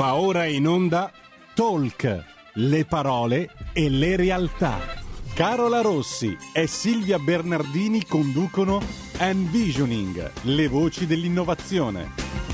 [0.00, 1.12] Va ora in onda
[1.52, 4.78] Talk, le parole e le realtà.
[5.34, 8.80] Carola Rossi e Silvia Bernardini conducono
[9.18, 12.48] Envisioning, le voci dell'innovazione.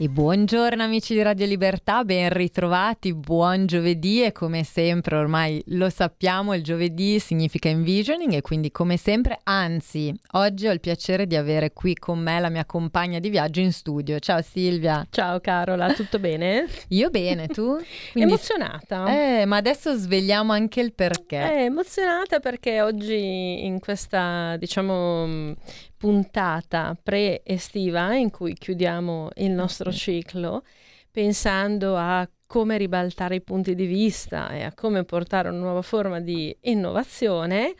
[0.00, 5.90] E buongiorno amici di Radio Libertà, ben ritrovati, buon giovedì e come sempre ormai lo
[5.90, 11.34] sappiamo il giovedì significa envisioning e quindi come sempre, anzi oggi ho il piacere di
[11.34, 14.20] avere qui con me la mia compagna di viaggio in studio.
[14.20, 15.04] Ciao Silvia.
[15.10, 16.68] Ciao Carola, tutto bene?
[16.90, 17.76] Io bene, tu?
[18.12, 18.30] Quindi...
[18.30, 19.40] Emozionata.
[19.40, 21.38] Eh, ma adesso svegliamo anche il perché.
[21.38, 25.56] Eh, emozionata perché oggi in questa diciamo
[25.98, 30.62] puntata pre-estiva in cui chiudiamo il nostro ciclo
[31.10, 36.20] pensando a come ribaltare i punti di vista e a come portare una nuova forma
[36.20, 37.74] di innovazione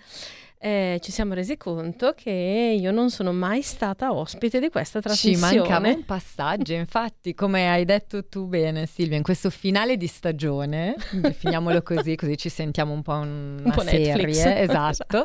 [0.60, 5.52] eh, ci siamo resi conto che io non sono mai stata ospite di questa trasmissione.
[5.52, 10.08] Ci mancava un passaggio, infatti, come hai detto tu bene Silvia, in questo finale di
[10.08, 15.24] stagione, definiamolo così, così ci sentiamo un po' una un po serie, esatto.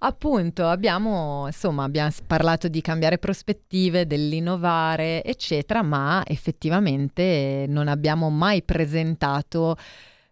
[0.00, 8.62] Appunto, abbiamo, insomma, abbiamo parlato di cambiare prospettive, dell'innovare, eccetera, ma effettivamente non abbiamo mai
[8.62, 9.76] presentato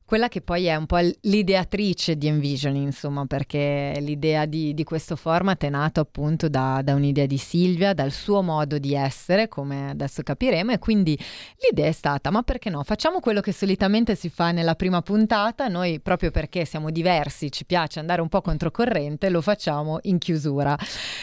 [0.05, 5.17] quella che poi è un po' l'ideatrice di Envision, insomma, perché l'idea di, di questo
[5.17, 9.91] format è nata appunto da, da, un'idea di Silvia, dal suo modo di essere, come
[9.91, 11.19] adesso capiremo, e quindi
[11.67, 12.83] l'idea è stata, ma perché no?
[12.83, 17.65] Facciamo quello che solitamente si fa nella prima puntata, noi proprio perché siamo diversi, ci
[17.65, 20.77] piace andare un po' controcorrente, lo facciamo in chiusura.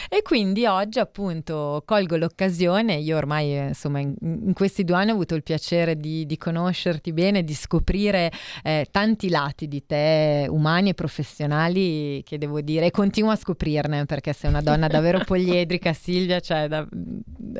[0.08, 5.14] E quindi oggi appunto colgo l'occasione, io ormai insomma in, in questi due anni ho
[5.14, 8.32] avuto il piacere di, di conoscerti bene, di scoprire...
[8.64, 14.06] Eh, tanti lati di te umani e professionali che devo dire e continuo a scoprirne
[14.06, 16.86] perché sei una donna davvero poliedrica Silvia, cioè da,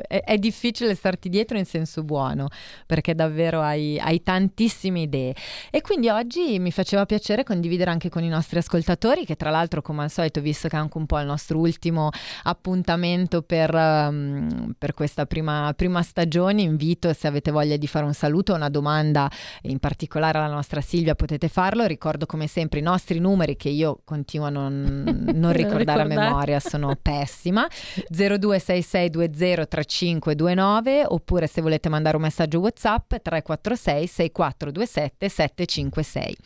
[0.07, 2.47] è, è, difficile starti dietro in senso buono
[2.85, 5.35] perché davvero hai, hai tantissime idee.
[5.69, 9.81] E quindi oggi mi faceva piacere condividere anche con i nostri ascoltatori che tra l'altro
[9.81, 12.09] come al solito visto che è anche un po' il nostro ultimo
[12.43, 18.13] appuntamento per, um, per questa prima, prima stagione invito se avete voglia di fare un
[18.13, 19.29] saluto o una domanda
[19.63, 21.87] in particolare alla nostra Silvia Silvia potete farlo.
[21.87, 26.59] Ricordo come sempre i nostri numeri che io continuo a non, non ricordare a memoria,
[26.59, 27.67] sono pessima.
[28.13, 36.37] 0266203529 oppure se volete mandare un messaggio WhatsApp 346 6427 756.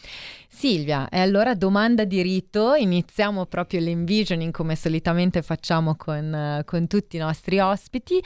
[0.47, 7.17] Silvia, e allora domanda di rito, iniziamo proprio l'envisioning come solitamente facciamo con, con tutti
[7.17, 8.23] i nostri ospiti.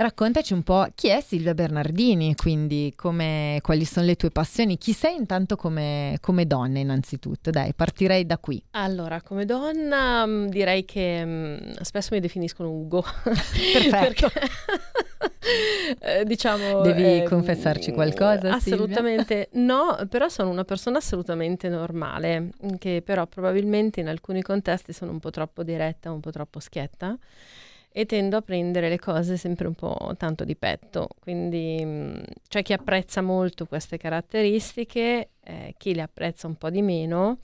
[0.00, 4.92] Raccontaci un po' chi è Silvia Bernardini, quindi come, quali sono le tue passioni, chi
[4.92, 8.62] sei intanto come, come, donna innanzitutto, dai, partirei da qui.
[8.70, 13.02] Allora, come donna mm, direi che mh, mm, spesso mi definiscono Ugo.
[13.72, 14.30] Perfetto.
[15.98, 16.82] eh, diciamo...
[16.82, 18.54] Devi eh, confessarci qualcosa?
[18.54, 19.74] Assolutamente Silvia?
[19.74, 25.18] no, però sono una persona assolutamente normale, che però probabilmente in alcuni contesti sono un
[25.18, 27.18] po' troppo diretta, un po' troppo schietta
[27.90, 31.08] e tendo a prendere le cose sempre un po' tanto di petto.
[31.18, 36.82] Quindi mh, c'è chi apprezza molto queste caratteristiche, eh, chi le apprezza un po' di
[36.82, 37.38] meno.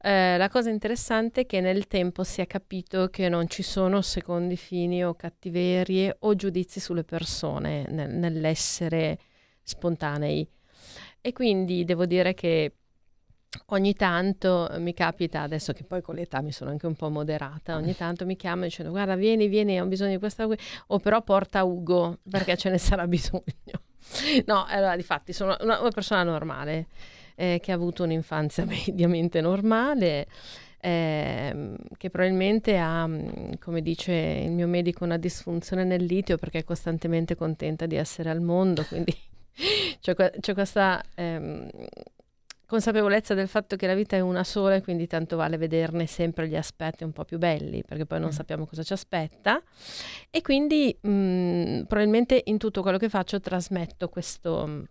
[0.00, 4.02] Eh, la cosa interessante è che nel tempo si è capito che non ci sono
[4.02, 9.18] secondi fini o cattiverie o giudizi sulle persone nel, nell'essere
[9.62, 10.46] spontanei.
[11.20, 12.72] E quindi devo dire che
[13.66, 17.76] ogni tanto mi capita, adesso che poi con l'età mi sono anche un po' moderata,
[17.76, 20.46] ogni tanto mi chiamano dicendo guarda vieni, vieni, ho bisogno di questa,
[20.86, 23.42] o però porta Ugo perché ce ne sarà bisogno.
[24.46, 26.86] No, allora di fatti sono una, una persona normale
[27.34, 30.26] eh, che ha avuto un'infanzia mediamente normale.
[30.78, 33.08] Eh, che probabilmente ha,
[33.58, 38.30] come dice il mio medico, una disfunzione nel litio perché è costantemente contenta di essere
[38.30, 39.12] al mondo, quindi
[40.00, 41.68] c'è, c'è questa ehm,
[42.66, 46.48] consapevolezza del fatto che la vita è una sola e quindi tanto vale vederne sempre
[46.48, 48.32] gli aspetti un po' più belli, perché poi non mm.
[48.32, 49.62] sappiamo cosa ci aspetta.
[50.30, 54.88] E quindi mh, mm, probabilmente in tutto quello che faccio trasmetto questo,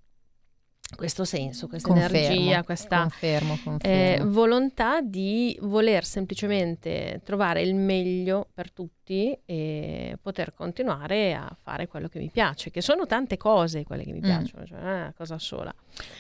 [0.96, 4.26] questo senso, questa confermo, energia, questa confermo, confermo.
[4.26, 11.56] Eh, volontà di voler semplicemente trovare il meglio per tutti tutti e poter continuare a
[11.62, 14.24] fare quello che mi piace, che sono tante cose quelle che mi mm.
[14.24, 15.74] piacciono, cioè non è una cosa sola.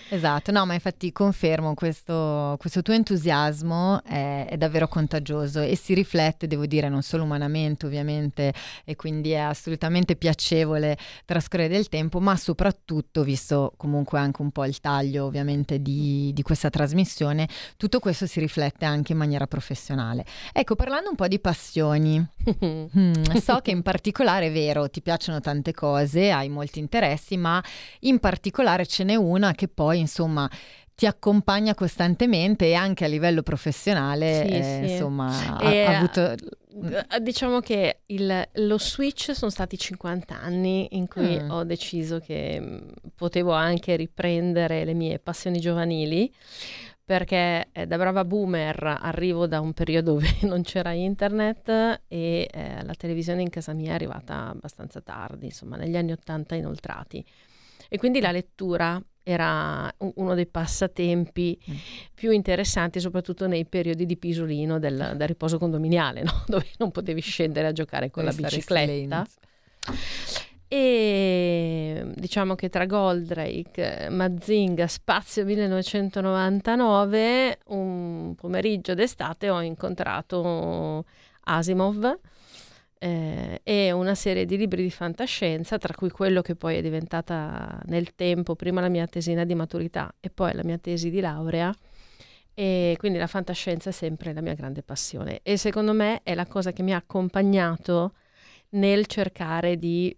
[0.10, 5.94] Esatto, no, ma infatti confermo questo, questo tuo entusiasmo è, è, davvero contagioso e si
[5.94, 8.54] riflette, devo dire, non solo umanamente ovviamente
[8.86, 10.96] e quindi è assolutamente piacevole
[11.26, 16.42] trascorrere del tempo, ma soprattutto, visto comunque anche un po' il taglio ovviamente di, di
[16.44, 17.48] questa trasmissione,
[17.78, 20.24] tutto questo si riflette anche in maniera professionale.
[20.54, 22.26] Ecco, parlando un po' di passioni.
[22.76, 22.86] Mm.
[22.98, 27.64] Mm, so che in particolare è vero, ti piacciono tante cose, hai molti interessi, ma
[28.02, 30.50] in particolare ce n'è una che poi, insomma,
[30.94, 34.92] ti accompagna costantemente e anche a livello professionale, sì, eh, sì.
[34.94, 36.36] insomma, ha, ha avuto
[37.22, 41.50] Diciamo che il, lo switch sono stati 50 anni in cui Mm.
[41.50, 46.30] ho deciso che mh, potevo anche riprendere le mie passioni giovanili,
[47.06, 51.70] perché eh, da brava boomer arrivo da un periodo dove non c'era internet
[52.08, 56.56] e eh, la televisione in casa mia è arrivata abbastanza tardi, insomma negli anni 80
[56.56, 57.24] inoltrati.
[57.88, 61.76] E quindi la lettura era uno dei passatempi Mm.
[62.14, 66.44] più interessanti, soprattutto nei periodi di pisolino del, del riposo condominiale, no?
[66.48, 69.26] dove non potevi scendere a giocare con la Devi in bicicletta.
[70.68, 81.06] E diciamo che tra Goldrake, Mazinga, Spazio 1999, un pomeriggio d'estate ho incontrato
[81.42, 82.20] Asimov
[82.98, 87.80] eh, e una serie di libri di fantascienza, tra cui quello che poi è diventata
[87.86, 91.72] nel tempo prima la mia tesina di maturità e poi la mia tesi di laurea.
[92.58, 96.46] E quindi la fantascienza è sempre la mia grande passione e secondo me è la
[96.46, 98.14] cosa che mi ha accompagnato
[98.70, 100.16] nel cercare di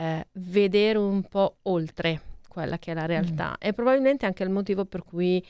[0.00, 4.84] eh, vedere un po' oltre quella che è la realtà e probabilmente anche il motivo
[4.84, 5.40] per cui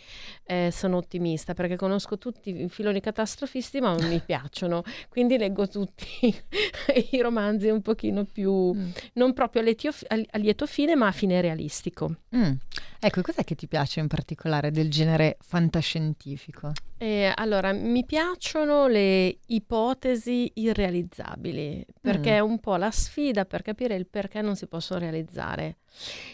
[0.44, 5.67] eh, sono ottimista perché conosco tutti i filoni catastrofisti ma non mi piacciono quindi leggo
[5.67, 6.05] tutti
[7.11, 8.91] i romanzi un pochino più Mm.
[9.14, 12.52] non proprio a, letio- a- a lieto fine ma a fine realistico Mm.
[13.02, 16.73] Ecco, cos'è che ti piace in particolare del genere fantascientifico?
[17.02, 22.35] Eh, allora, mi piacciono le ipotesi irrealizzabili, perché Mm.
[22.35, 25.79] è un po' la sfida per capire il perché non si possono realizzare.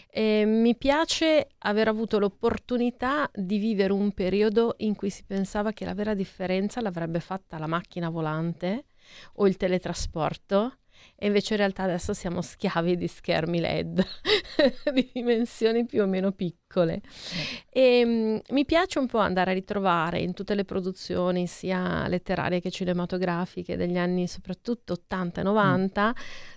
[0.09, 5.85] E mi piace aver avuto l'opportunità di vivere un periodo in cui si pensava che
[5.85, 8.87] la vera differenza l'avrebbe fatta la macchina volante
[9.35, 10.79] o il teletrasporto.
[11.15, 14.05] E invece in realtà adesso siamo schiavi di schermi LED
[14.93, 16.66] di dimensioni più o meno piccole.
[17.69, 22.59] E mm, mi piace un po' andare a ritrovare in tutte le produzioni, sia letterarie
[22.61, 26.15] che cinematografiche, degli anni soprattutto 80 e 90,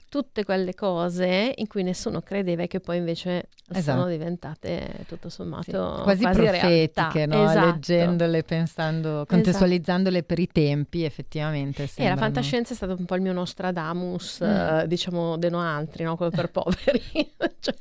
[0.09, 3.99] tutte quelle cose in cui nessuno credeva e che poi invece Esatto.
[3.99, 7.45] sono diventate tutto Sì, sommato quasi, profetiche, no?
[7.49, 7.67] Esatto.
[7.67, 11.89] leggendole, pensando, contestualizzandole per i tempi, effettivamente.
[11.95, 14.47] E la fantascienza è stato un po' il mio Nostradamus, Mm.
[14.81, 16.17] eh, diciamo, de no altri, no?
[16.17, 17.01] quello per poveri.
[17.61, 17.75] Cioè,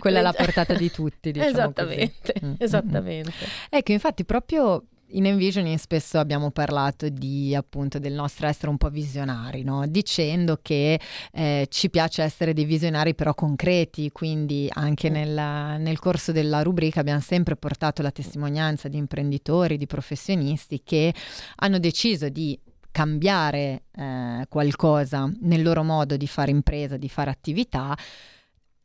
[0.00, 2.54] Quella è alla portata di tutti, diciamo Esattamente, mm.
[2.58, 3.32] esattamente.
[3.68, 4.84] Ecco, infatti proprio
[5.14, 9.86] in Envisioning spesso abbiamo parlato di appunto del nostro essere un po' visionari, no?
[9.86, 11.00] dicendo che
[11.32, 17.00] eh, ci piace essere dei visionari però concreti, quindi anche nella- nel corso della rubrica
[17.00, 21.12] abbiamo sempre portato la testimonianza di imprenditori, di professionisti che
[21.56, 22.58] hanno deciso di
[22.90, 27.96] cambiare eh, qualcosa nel loro modo di fare impresa, di fare attività,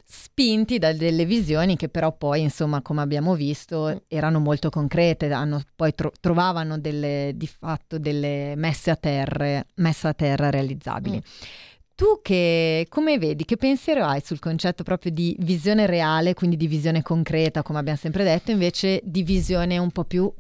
[0.09, 5.61] spinti da delle visioni che però poi, insomma, come abbiamo visto, erano molto concrete, hanno,
[5.75, 11.21] poi tro- trovavano delle, di fatto delle messe a terra, messe a terra realizzabili.
[11.93, 16.67] Tu che come vedi, che pensiero hai sul concetto proprio di visione reale, quindi di
[16.67, 20.31] visione concreta, come abbiamo sempre detto, invece di visione un po' più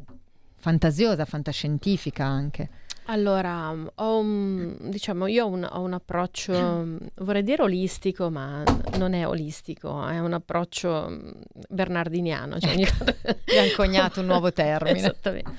[0.55, 2.69] fantasiosa, fantascientifica anche?
[3.09, 8.29] Allora, mm, ho un, diciamo, io ho un, ho un approccio, mm, vorrei dire olistico,
[8.29, 8.63] ma
[8.97, 11.29] non è olistico, è un approccio mm,
[11.69, 12.59] bernardiniano.
[12.59, 13.15] Cioè ogni tanto-
[13.47, 14.97] Abbiamo coniato un nuovo termine.
[14.97, 15.51] Esattamente.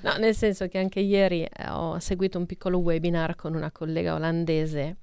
[0.00, 4.14] No, nel senso che anche ieri eh, ho seguito un piccolo webinar con una collega
[4.14, 4.96] olandese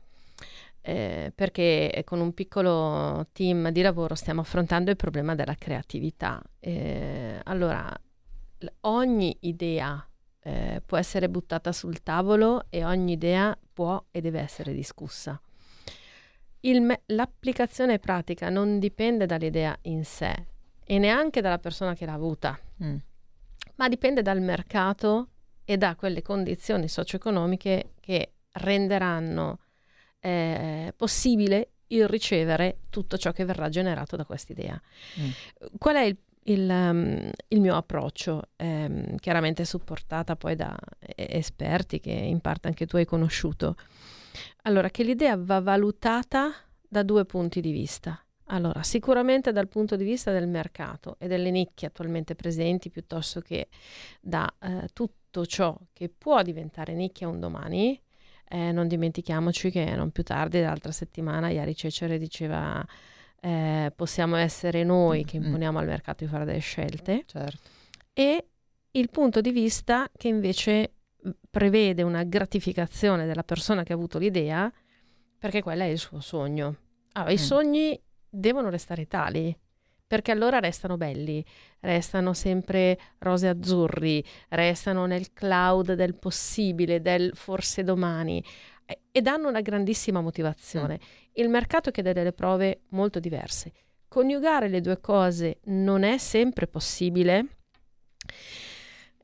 [0.82, 6.42] eh, perché con un piccolo team di lavoro stiamo affrontando il problema della creatività.
[6.60, 7.88] Eh, allora,
[8.58, 10.04] l- ogni idea
[10.44, 15.40] eh, può essere buttata sul tavolo e ogni idea può e deve essere discussa.
[16.62, 20.46] Il me- l'applicazione pratica non dipende dall'idea in sé
[20.84, 22.96] e neanche dalla persona che l'ha avuta, Mm.
[23.76, 25.28] ma dipende dal mercato
[25.64, 29.60] e da quelle condizioni socio-economiche che renderanno
[30.20, 34.80] eh, possibile il ricevere tutto ciò che verrà generato da quest'idea.
[35.20, 35.30] Mm.
[35.78, 38.50] Qual è il, il, um, il mio approccio?
[38.56, 43.76] Ehm, chiaramente supportata poi da eh, esperti che in parte anche tu hai conosciuto.
[44.64, 46.52] Allora, che l'idea va valutata
[46.88, 48.24] da due punti di vista.
[48.46, 53.70] Allora, sicuramente dal punto di vista del mercato e delle nicchie attualmente presenti, piuttosto che
[54.20, 58.00] da eh, tutto ciò che può diventare nicchia un domani.
[58.54, 62.86] Eh, non dimentichiamoci che non più tardi, l'altra settimana, Iari Cecere diceva
[63.42, 65.44] eh, possiamo essere noi che Mm.
[65.46, 67.70] imponiamo al mercato di fare delle scelte Certo.
[68.14, 68.46] e
[68.92, 70.94] il punto di vista che invece
[71.50, 74.72] prevede una gratificazione della persona che ha avuto l'idea
[75.38, 76.76] perché quello è il suo sogno.
[77.14, 77.34] Allora, mm.
[77.36, 79.56] i sogni devono restare tali,
[80.06, 81.44] perché allora restano belli,
[81.80, 88.44] restano sempre rose azzurri, restano nel cloud del possibile, del forse domani
[89.12, 91.00] e danno una grandissima motivazione.
[91.02, 91.08] Mm.
[91.34, 93.72] Il mercato chiede delle prove molto diverse.
[94.08, 97.46] Coniugare le due cose non è sempre possibile.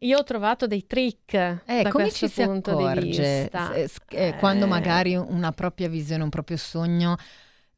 [0.02, 3.74] Io ho trovato dei trick eh, da come ci si accorge, di vista.
[3.74, 7.18] Eh, eh, quando magari una propria visione, un proprio sogno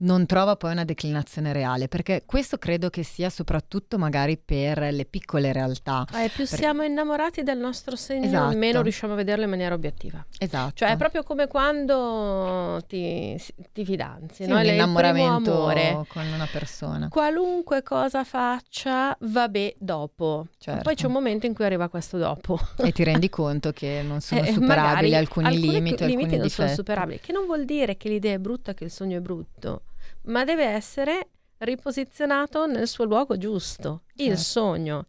[0.01, 5.05] non trova poi una declinazione reale, perché questo credo che sia soprattutto magari per le
[5.05, 6.05] piccole realtà.
[6.13, 6.57] Eh, più per...
[6.57, 8.57] siamo innamorati del nostro segno, esatto.
[8.57, 10.23] meno riusciamo a vederlo in maniera obiettiva.
[10.37, 10.73] Esatto.
[10.75, 13.41] Cioè è proprio come quando ti,
[13.73, 14.59] ti fidanzi, sì, no?
[14.59, 16.05] un innamoramento amore.
[16.07, 17.09] con una persona.
[17.09, 20.47] Qualunque cosa faccia, vabbè dopo.
[20.57, 20.83] Certo.
[20.83, 22.57] Poi c'è un momento in cui arriva questo dopo.
[22.77, 26.49] E ti rendi conto che non sono eh, superabili alcuni limiti, alcuni limiti non difetti.
[26.49, 29.81] sono superabili, che non vuol dire che l'idea è brutta, che il sogno è brutto
[30.23, 34.31] ma deve essere riposizionato nel suo luogo giusto, certo.
[34.31, 35.05] il sogno.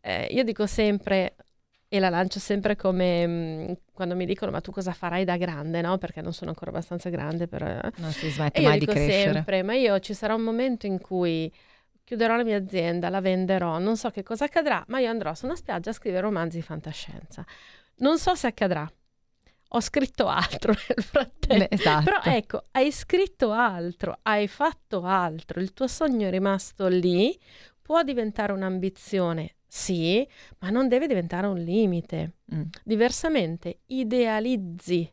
[0.00, 1.36] Eh, io dico sempre,
[1.88, 5.36] e la lancio sempre come mh, mm, quando mi dicono ma tu cosa farai da
[5.36, 5.98] grande, no?
[5.98, 7.62] Perché non sono ancora abbastanza grande per...
[7.62, 7.92] Eh.
[7.96, 9.32] Non si smette mai di crescere.
[9.32, 11.52] sempre, ma io ci sarà un momento in cui
[12.02, 15.44] chiuderò la mia azienda, la venderò, non so che cosa accadrà, ma io andrò su
[15.44, 17.44] una spiaggia a scrivere romanzi di fantascienza.
[17.96, 18.90] Non so se accadrà,
[19.74, 21.74] ho scritto altro nel frattempo.
[21.74, 22.04] Esatto.
[22.04, 27.38] Però ecco, hai scritto altro, hai fatto altro, il tuo sogno è rimasto lì,
[27.80, 30.26] può diventare un'ambizione, sì,
[30.58, 32.36] ma non deve diventare un limite.
[32.54, 32.62] Mm.
[32.84, 35.10] Diversamente idealizzi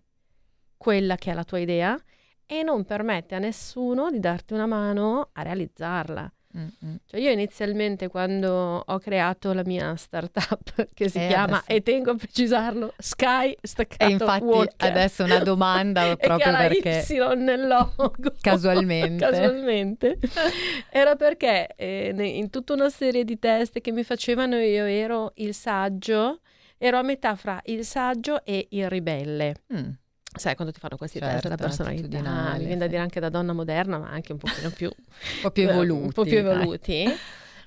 [0.75, 1.97] quella che è la tua idea
[2.45, 6.33] e non permette a nessuno di darti una mano a realizzarla.
[6.57, 6.95] Mm-hmm.
[7.05, 11.65] Cioè io inizialmente quando ho creato la mia startup che si e chiama, adesso...
[11.67, 14.89] e tengo a precisarlo, Sky Staccato E infatti Walker.
[14.89, 17.05] adesso una domanda proprio perché...
[17.07, 18.33] Y nel logo.
[18.41, 19.25] Casualmente.
[19.29, 20.17] Casualmente.
[20.89, 25.53] Era perché eh, in tutta una serie di test che mi facevano io ero il
[25.53, 26.39] saggio,
[26.79, 29.55] ero a metà fra il saggio e il ribelle.
[29.71, 29.89] Mm
[30.39, 33.29] sai quando ti fanno questi certo, test da personalità, mi viene da dire anche da
[33.29, 36.01] donna moderna, ma anche un pochino più, un po' più evoluti.
[36.05, 37.05] un po' più evoluti.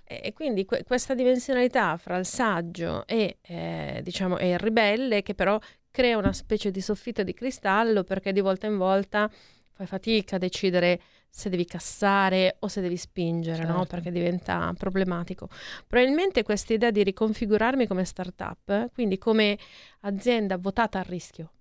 [0.05, 5.35] E quindi que- questa dimensionalità fra il saggio e, eh, diciamo, e il ribelle, che
[5.35, 5.59] però
[5.91, 9.31] crea una specie di soffitto di cristallo, perché di volta in volta
[9.73, 11.01] fai fatica a decidere
[11.35, 13.73] se devi cassare o se devi spingere, certo.
[13.73, 13.87] no?
[13.87, 15.49] perché diventa problematico.
[15.87, 19.59] Probabilmente questa idea di riconfigurarmi come startup, quindi come
[20.01, 21.53] azienda votata a rischio,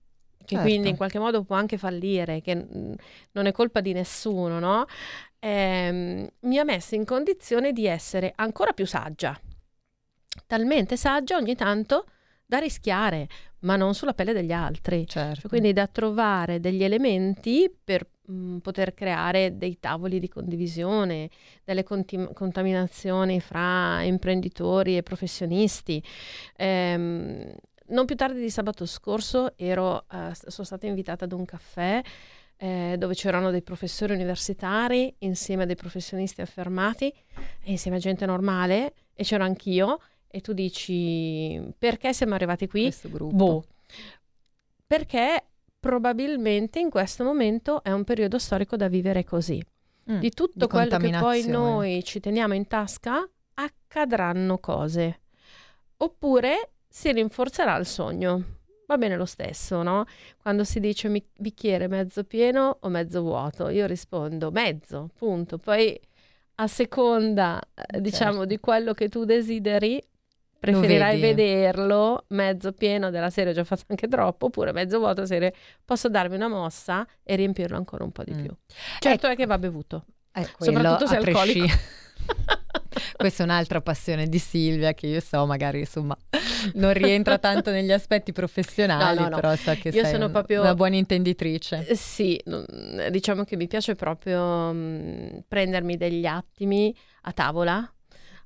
[0.51, 0.69] che certo.
[0.69, 4.85] quindi in qualche modo può anche fallire, che non è colpa di nessuno, no?
[5.39, 9.39] Ehm, mi ha messo in condizione di essere ancora più saggia,
[10.47, 12.05] talmente saggia ogni tanto
[12.45, 13.29] da rischiare,
[13.59, 15.07] ma non sulla pelle degli altri.
[15.07, 15.39] Certo.
[15.39, 21.29] Cioè, quindi da trovare degli elementi per mh, poter creare dei tavoli di condivisione,
[21.63, 26.03] delle conti- contaminazioni fra imprenditori e professionisti.
[26.57, 27.53] Ehm,
[27.91, 32.01] non più tardi di sabato scorso ero, uh, sono stata invitata ad un caffè
[32.57, 38.25] eh, dove c'erano dei professori universitari insieme a dei professionisti affermati e insieme a gente
[38.25, 42.83] normale e c'ero anch'io e tu dici perché siamo arrivati qui?
[42.83, 43.35] Questo gruppo.
[43.35, 43.65] Boh.
[44.85, 45.43] Perché
[45.79, 49.61] probabilmente in questo momento è un periodo storico da vivere così.
[50.11, 55.19] Mm, di tutto di quello che poi noi ci teniamo in tasca accadranno cose.
[55.97, 58.43] Oppure si rinforzerà il sogno.
[58.85, 60.03] Va bene lo stesso, no?
[60.41, 65.57] Quando si dice mi- bicchiere mezzo pieno o mezzo vuoto, io rispondo mezzo, punto.
[65.57, 65.97] Poi
[66.55, 68.45] a seconda, eh, diciamo, certo.
[68.45, 70.03] di quello che tu desideri,
[70.59, 75.53] preferirai vederlo mezzo pieno della serie, ho già fatto anche troppo, oppure mezzo vuoto serie,
[75.85, 78.43] posso darmi una mossa e riempirlo ancora un po' di mm.
[78.43, 78.53] più.
[78.99, 79.27] Certo ecco.
[79.27, 81.65] è che va bevuto, eh, soprattutto se è alcolico.
[83.15, 86.17] Questa è un'altra passione di Silvia che io so, magari insomma
[86.75, 89.35] non rientra tanto negli aspetti professionali, no, no, no.
[89.35, 90.61] però so che io sei sono un, proprio...
[90.61, 91.85] una buona intenditrice.
[91.87, 92.41] Eh, sì,
[93.09, 97.91] diciamo che mi piace proprio mh, mm, prendermi degli attimi a tavola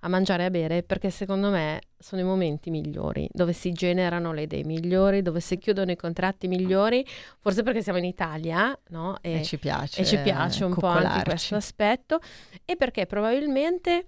[0.05, 4.31] a mangiare e a bere perché secondo me sono i momenti migliori dove si generano
[4.31, 7.05] le idee migliori, dove si chiudono i contratti migliori,
[7.39, 9.17] forse perché siamo in Italia no?
[9.21, 12.19] e, e ci piace, e ci piace un po' anche questo aspetto
[12.63, 14.05] e perché probabilmente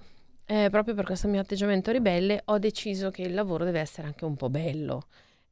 [0.47, 4.23] eh, proprio per questo mio atteggiamento ribelle ho deciso che il lavoro deve essere anche
[4.23, 5.03] un po' bello.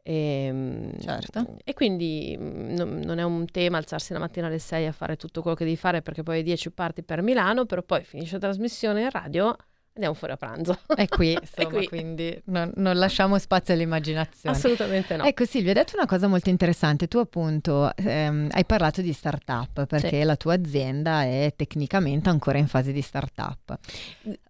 [0.02, 1.58] E, ehm, certo.
[1.64, 5.18] e quindi mm, non, non, è un tema alzarsi la mattina alle 6 a fare
[5.18, 8.34] tutto quello che devi fare perché poi alle 10 parti per Milano, però poi finisce
[8.34, 9.56] la trasmissione in radio,
[9.96, 10.80] andiamo fuori a pranzo.
[10.94, 11.88] È qui, insomma, qui.
[11.88, 14.56] quindi non, non, lasciamo spazio all'immaginazione.
[14.56, 15.24] Assolutamente no.
[15.24, 19.86] Ecco Silvia, hai detto una cosa molto interessante, tu appunto ehm, hai parlato di startup
[19.86, 20.24] perché sì.
[20.24, 23.78] la tua azienda è tecnicamente ancora in fase di startup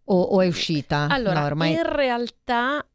[0.05, 1.07] o, o è uscita?
[1.09, 1.71] Allora, no, ormai...
[1.71, 2.85] in realtà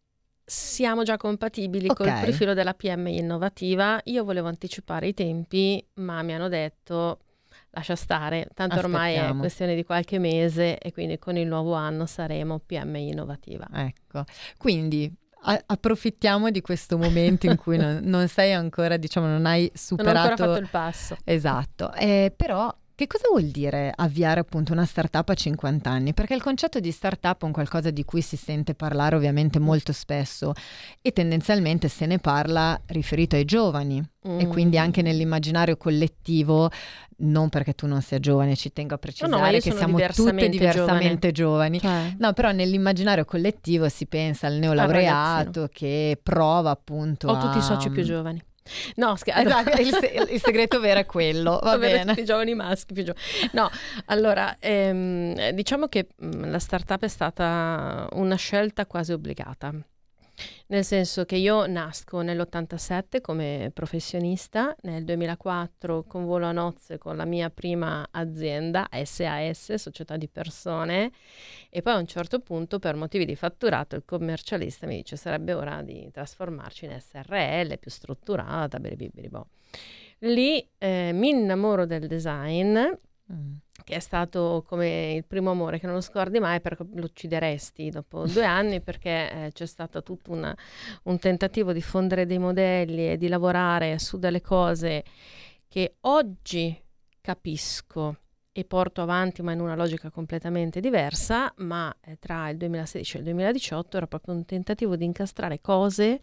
[0.45, 2.07] siamo già compatibili okay.
[2.07, 4.00] col profilo della PMI innovativa.
[4.04, 7.21] Io volevo anticipare i tempi, ma mi hanno detto
[7.71, 12.07] lascia stare, tanto ormai è questione di qualche mese e quindi con il nuovo anno
[12.07, 13.67] saremo PMI innovativa.
[13.73, 14.25] Ecco,
[14.57, 15.12] quindi
[15.43, 20.12] a- approfittiamo di questo momento in cui non, non, sei ancora, diciamo, non hai superato...
[20.12, 21.17] Non ho ancora fatto il passo.
[21.25, 26.12] Esatto, eh, però che cosa vuol dire avviare appunto una startup a 50 anni?
[26.12, 29.95] Perché il concetto di startup è un qualcosa di cui si sente parlare ovviamente molto
[29.95, 30.52] spesso
[31.00, 34.40] e tendenzialmente se ne parla riferito ai giovani mm.
[34.40, 36.71] e quindi anche nell'immaginario collettivo,
[37.21, 40.50] non perché tu non sia giovane, ci tengo a precisare no, no, che siamo tutte
[40.50, 41.78] diversamente giovane.
[41.78, 42.16] giovani, cioè.
[42.19, 47.38] no, però nell'immaginario collettivo si pensa al neolaureato che prova appunto Ho a...
[47.38, 48.42] tutti i soci più giovani.
[48.97, 49.40] No, scherzo.
[49.40, 52.09] Esatto, il, il, segreto vero è quello, va Avere bene.
[52.11, 53.25] Tutti i giovani maschi più giovani.
[53.52, 53.71] No,
[54.07, 59.73] allora, ehm, diciamo che mh, la startup è stata una scelta quasi obbligata.
[60.71, 67.17] Nel senso che io nasco nell'87 come professionista, nel 2004 con volo a nozze con
[67.17, 71.11] la mia prima azienda, SAS, società di persone,
[71.71, 75.55] e poi a un certo punto per motivi di fatturato il commercialista mi dice sarebbe
[75.55, 79.49] ora di trasformarci in SRL più strutturata, beribibiribo.
[80.21, 82.79] Lì eh, mi innamoro del design.
[83.32, 83.54] Mm.
[83.84, 87.88] che è stato come il primo amore che non lo scordi mai perché lo uccideresti
[87.90, 90.56] dopo due anni perché eh, c'è stato tutto una,
[91.04, 95.04] un tentativo di fondere dei modelli e di lavorare su delle cose
[95.68, 96.76] che oggi
[97.20, 98.16] capisco
[98.52, 103.18] e porto avanti ma in una logica completamente diversa, ma eh, tra il 2016 e
[103.20, 106.20] il 2018 era proprio un tentativo di incastrare cose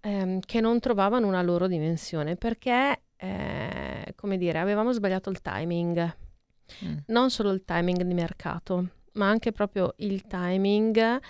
[0.00, 6.14] ehm, che non trovavano una loro dimensione perché, eh, come dire, avevamo sbagliato il timing
[6.84, 6.96] Mm.
[7.06, 11.20] Non solo il timing di mercato, ma anche proprio il timing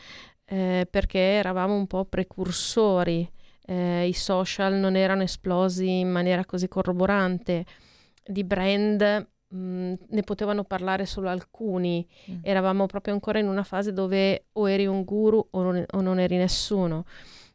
[0.45, 3.29] eh, perché eravamo un po' precursori.
[3.65, 7.65] Eh, I social non erano esplosi in maniera così corroborante.
[8.25, 12.07] Di brand mh, mm, ne potevano parlare solo alcuni.
[12.31, 12.39] Mm.
[12.43, 16.19] Eravamo proprio ancora in una fase dove o eri un guru o non, o non
[16.19, 17.05] eri nessuno.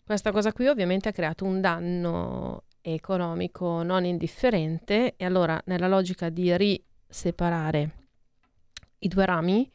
[0.03, 6.29] Questa cosa qui ovviamente ha creato un danno economico non indifferente e allora nella logica
[6.29, 7.91] di ri separare
[8.99, 9.71] i due rami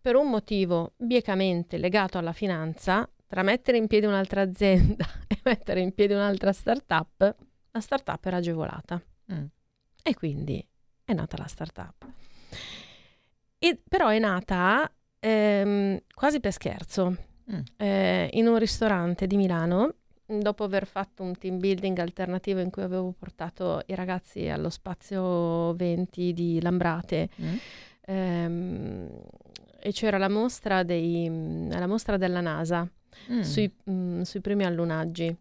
[0.00, 5.80] per un motivo biecamente legato alla finanza, tra mettere in piedi un'altra azienda e mettere
[5.80, 7.36] in piedi un'altra startup,
[7.70, 9.02] la startup era agevolata.
[9.32, 9.44] Mm.
[10.02, 10.62] E quindi
[11.04, 12.06] è nata la startup.
[13.58, 17.16] E, però è nata ehm, quasi per scherzo.
[17.50, 17.60] Mm.
[17.78, 19.94] Eh, in un ristorante di Milano
[20.40, 25.74] dopo aver fatto un team building alternativo in cui avevo portato i ragazzi allo spazio
[25.74, 27.54] 20 di Lambrate mm.
[28.06, 29.08] ehm,
[29.80, 32.88] e c'era la mostra, dei, la mostra della NASA
[33.30, 33.40] mm.
[33.40, 35.36] sui, mh, mm, sui primi allunaggi.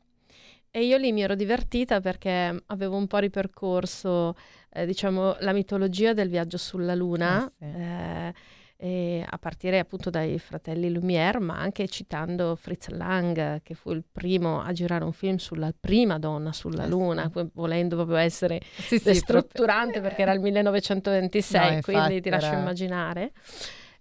[0.75, 4.35] E io lì mi ero divertita perché avevo un po' ripercorso,
[4.71, 7.45] eh, diciamo, la mitologia del viaggio sulla Luna.
[7.45, 7.63] Eh sì.
[7.63, 8.33] eh,
[8.83, 14.03] eh, a partire appunto dai fratelli Lumière, ma anche citando Fritz Lang, che fu il
[14.11, 19.15] primo a girare un film sulla prima donna sulla Luna, volendo proprio essere sì, sì,
[19.15, 20.01] strutturante proprio.
[20.01, 22.59] perché era il 1926, no, quindi ti lascio era...
[22.59, 23.31] immaginare.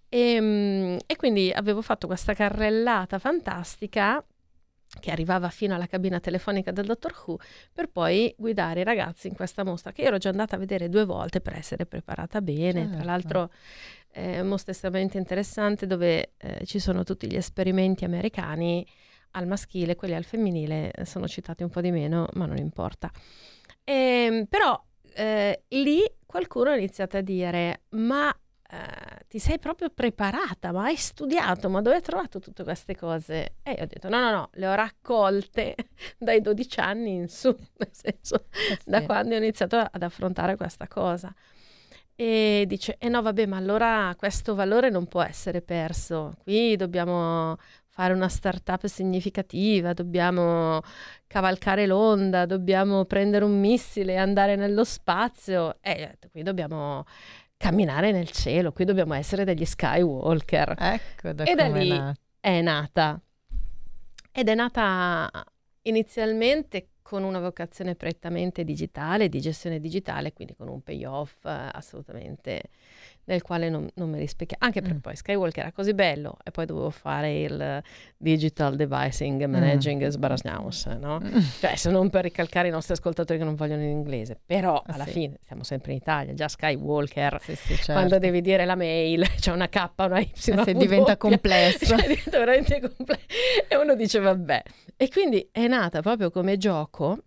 [0.09, 4.21] E, ehm, e quindi avevo fatto questa carrellata fantastica
[4.99, 7.37] che arrivava fino alla cabina telefonica del dottor Who,
[7.71, 10.89] per poi guidare i ragazzi in questa mostra che io ero già andata a vedere
[10.89, 12.81] due volte per essere preparata bene.
[12.81, 12.95] Certo.
[12.95, 13.49] Tra l'altro
[14.15, 18.85] una mostra estremamente interessante dove eh, ci sono tutti gli esperimenti americani
[19.31, 23.11] al maschile, quelli al femminile eh, sono citati un po' di meno, ma non importa.
[23.83, 24.81] E, ehm, però
[25.15, 30.95] eh, lì qualcuno ha iniziato a dire, ma eh, ti sei proprio preparata, ma hai
[30.95, 33.55] studiato, ma dove hai trovato tutte queste cose?
[33.61, 35.75] E io ho detto, no, no, no, le ho raccolte
[36.17, 38.89] dai 12 anni in su, nel senso, eh sì.
[38.89, 41.33] da quando ho iniziato ad affrontare questa cosa.
[42.15, 46.33] E dice, eh no, vabbè, ma allora questo valore non può essere perso.
[46.43, 47.57] Qui dobbiamo
[47.89, 50.81] fare una startup significativa, dobbiamo
[51.27, 55.77] cavalcare l'onda, dobbiamo prendere un missile e andare nello spazio.
[55.81, 57.05] E eh, qui dobbiamo
[57.57, 60.75] camminare nel cielo, qui dobbiamo essere degli Skywalker.
[60.77, 63.19] Ecco, da e da lì è, è nata.
[64.31, 65.29] Ed è nata
[65.83, 72.71] inizialmente con una vocazione prettamente digitale, di gestione digitale, quindi con un payoff assolutamente
[73.25, 75.01] nel quale non, non mi rispecchiavo, anche perché mm.
[75.01, 77.83] poi Skywalker era così bello e poi dovevo fare il
[78.17, 80.09] Digital Devising Managing mm.
[80.09, 81.19] Sbarasnaus, no?
[81.23, 81.39] Mm.
[81.59, 84.93] Cioè, se non per ricalcare i nostri ascoltatori che non vogliono in inglese, però ah,
[84.93, 85.11] alla sì.
[85.11, 87.93] fine siamo sempre in Italia, già Skywalker, sì, sì, certo.
[87.93, 91.85] quando devi dire la mail, c'è una K, una Y, una eh, se diventa complesso.
[91.93, 93.25] Cioè, diventa veramente complesso.
[93.67, 94.63] E uno dice vabbè.
[94.97, 97.19] E quindi è nata proprio come gioco,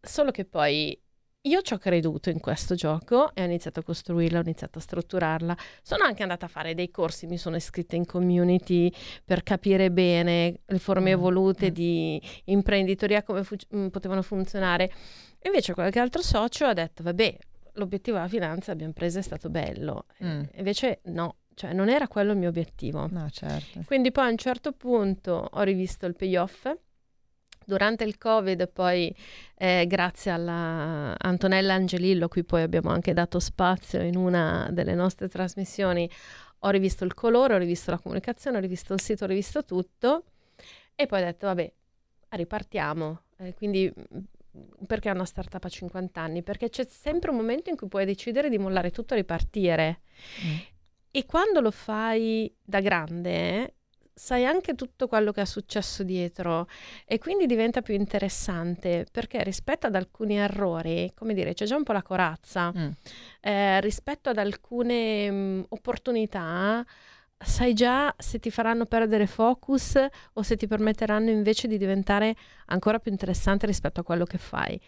[0.00, 0.98] solo che poi
[1.46, 4.82] io ci ho creduto in questo gioco e ho iniziato a costruirla, ho iniziato a
[4.82, 5.56] strutturarla.
[5.82, 8.92] Sono anche andata a fare dei corsi, mi sono iscritta in community
[9.24, 11.18] per capire bene le forme mm.
[11.18, 11.74] evolute mm.
[11.74, 14.92] di imprenditoria, come fu- mm, potevano funzionare.
[15.42, 17.36] Invece qualche altro socio ha detto, vabbè,
[17.74, 20.06] l'obiettivo della finanza abbiamo preso è stato bello.
[20.24, 20.42] Mm.
[20.54, 23.06] Invece no, cioè non era quello il mio obiettivo.
[23.10, 23.82] No, certo.
[23.86, 26.68] Quindi poi a un certo punto ho rivisto il payoff
[27.68, 29.12] Durante il Covid, poi,
[29.56, 35.26] eh, grazie alla Antonella Angelillo, cui poi abbiamo anche dato spazio in una delle nostre
[35.26, 36.08] trasmissioni,
[36.60, 40.26] ho rivisto il colore, ho rivisto la comunicazione, ho rivisto il sito, ho rivisto tutto
[40.94, 41.72] e poi ho detto, vabbè,
[42.28, 43.22] ripartiamo.
[43.38, 46.44] Eh, quindi mm, perché una startup a 50 anni?
[46.44, 50.02] Perché c'è sempre un momento in cui puoi decidere di mollare tutto e ripartire.
[50.44, 50.56] Mm.
[51.10, 53.75] E quando lo fai da grande,
[54.18, 56.68] sai anche tutto quello che è successo dietro
[57.04, 61.82] e quindi diventa più interessante perché rispetto ad alcuni errori, come dire, c'è già un
[61.82, 62.88] po' la corazza, mm.
[63.42, 66.84] eh, rispetto ad alcune mh, mm, opportunità
[67.38, 70.02] sai già se ti faranno perdere focus
[70.32, 72.34] o se ti permetteranno invece di diventare
[72.66, 74.80] ancora più interessante rispetto a quello che fai.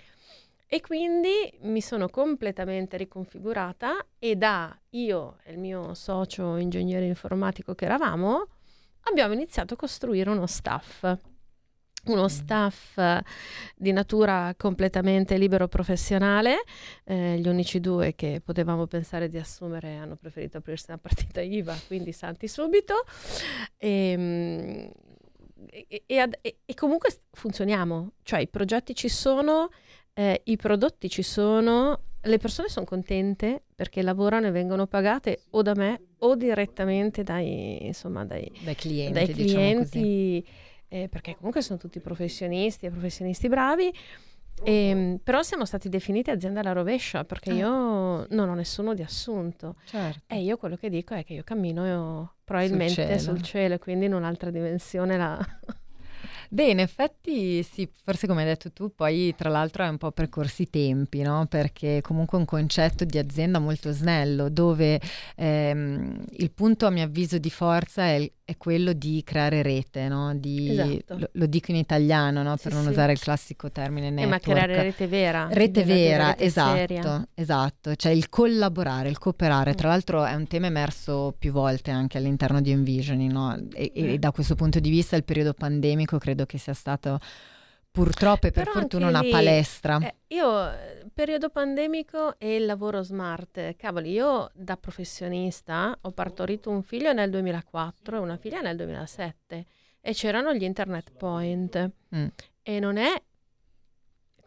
[0.66, 7.74] E quindi mi sono completamente riconfigurata e da io e il mio socio ingegnere informatico
[7.74, 8.46] che eravamo,
[9.02, 11.18] abbiamo iniziato a costruire uno staff
[12.06, 12.26] uno mm.
[12.26, 13.00] staff
[13.74, 16.62] di natura completamente libero professionale.
[17.04, 21.76] Eh, gli unici due che potevamo pensare di assumere hanno preferito aprirsi una partita IVA,
[21.86, 23.04] quindi santi subito.
[23.78, 24.90] Ehm,
[25.70, 29.70] e, e, e, e comunque funzioniamo, cioè i progetti ci sono,
[30.14, 35.62] eh, i prodotti ci sono, le persone sono contente perché lavorano e vengono pagate o
[35.62, 40.46] da me o direttamente dai, insomma, dai, dai clienti, dai diciamo clienti
[40.88, 43.92] eh, perché comunque sono tutti professionisti e professionisti bravi.
[44.64, 47.54] E, ehm, però siamo stati definiti azienda alla rovescia perché eh.
[47.54, 50.22] io non ho nessuno di assunto certo.
[50.26, 53.18] e io quello che dico è che io cammino io, probabilmente sul cielo.
[53.18, 55.38] sul cielo quindi in un'altra dimensione la,
[56.50, 60.12] Beh, in effetti sì, forse come hai detto tu, poi tra l'altro è un po'
[60.12, 61.46] percorsi tempi, no?
[61.46, 65.00] Perché comunque è un concetto di azienda molto snello, dove
[65.36, 70.34] ehm, il punto a mio avviso di forza è, è quello di creare rete, no?
[70.34, 71.18] di, esatto.
[71.18, 72.56] lo, lo, dico in italiano, no?
[72.56, 72.88] per sì, non sì.
[72.88, 74.46] usare il classico termine network.
[74.46, 75.48] Eh, ma creare rete vera.
[75.50, 77.28] Rete vera, rete esatto, seria.
[77.34, 79.72] esatto, cioè il collaborare, il cooperare.
[79.72, 79.74] Mm.
[79.74, 83.54] Tra l'altro è un tema emerso più volte anche all'interno di Envisioning, no?
[83.74, 84.08] e, mm.
[84.08, 87.18] e da questo punto di vista il periodo pandemico credo che sia stato
[87.98, 89.98] purtroppo e per Però fortuna una lì, palestra.
[90.00, 90.70] Eh, io,
[91.12, 97.28] periodo pandemico e il lavoro smart, cavoli, io da professionista ho partorito un figlio nel
[97.30, 99.66] 2004 e una figlia nel 2007
[100.00, 102.26] e c'erano gli internet point mm.
[102.62, 103.20] e non è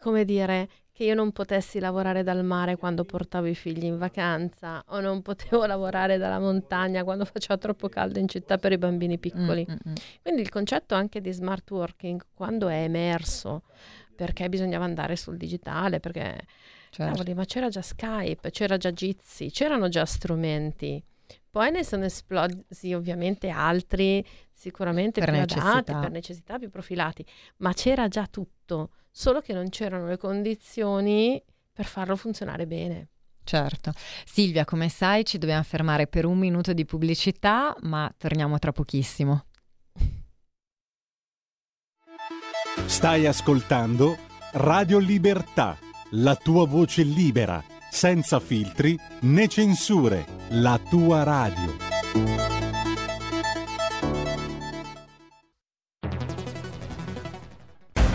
[0.00, 0.68] come dire
[1.02, 5.20] che io non potessi lavorare dal mare quando portavo i figli in vacanza o non
[5.20, 9.66] potevo lavorare dalla montagna quando faceva troppo caldo in città per i bambini piccoli.
[9.68, 9.94] Mm-hmm.
[10.22, 13.62] Quindi il concetto anche di smart working, quando è emerso,
[14.14, 16.38] perché bisognava andare sul digitale, perché
[16.90, 17.12] certo.
[17.12, 21.02] cavoli, ma c'era già Skype, c'era già Jitsi, c'erano già strumenti.
[21.50, 25.72] Poi ne sono esplosi ovviamente altri, sicuramente per più necessità.
[25.72, 27.26] adatti, per necessità, più profilati,
[27.58, 31.40] ma c'era già tutto solo che non c'erano le condizioni
[31.72, 33.08] per farlo funzionare bene.
[33.44, 33.92] Certo.
[34.24, 39.44] Silvia, come sai, ci dobbiamo fermare per un minuto di pubblicità, ma torniamo tra pochissimo.
[42.86, 44.16] Stai ascoltando
[44.52, 45.76] Radio Libertà,
[46.10, 51.91] la tua voce libera, senza filtri né censure, la tua radio.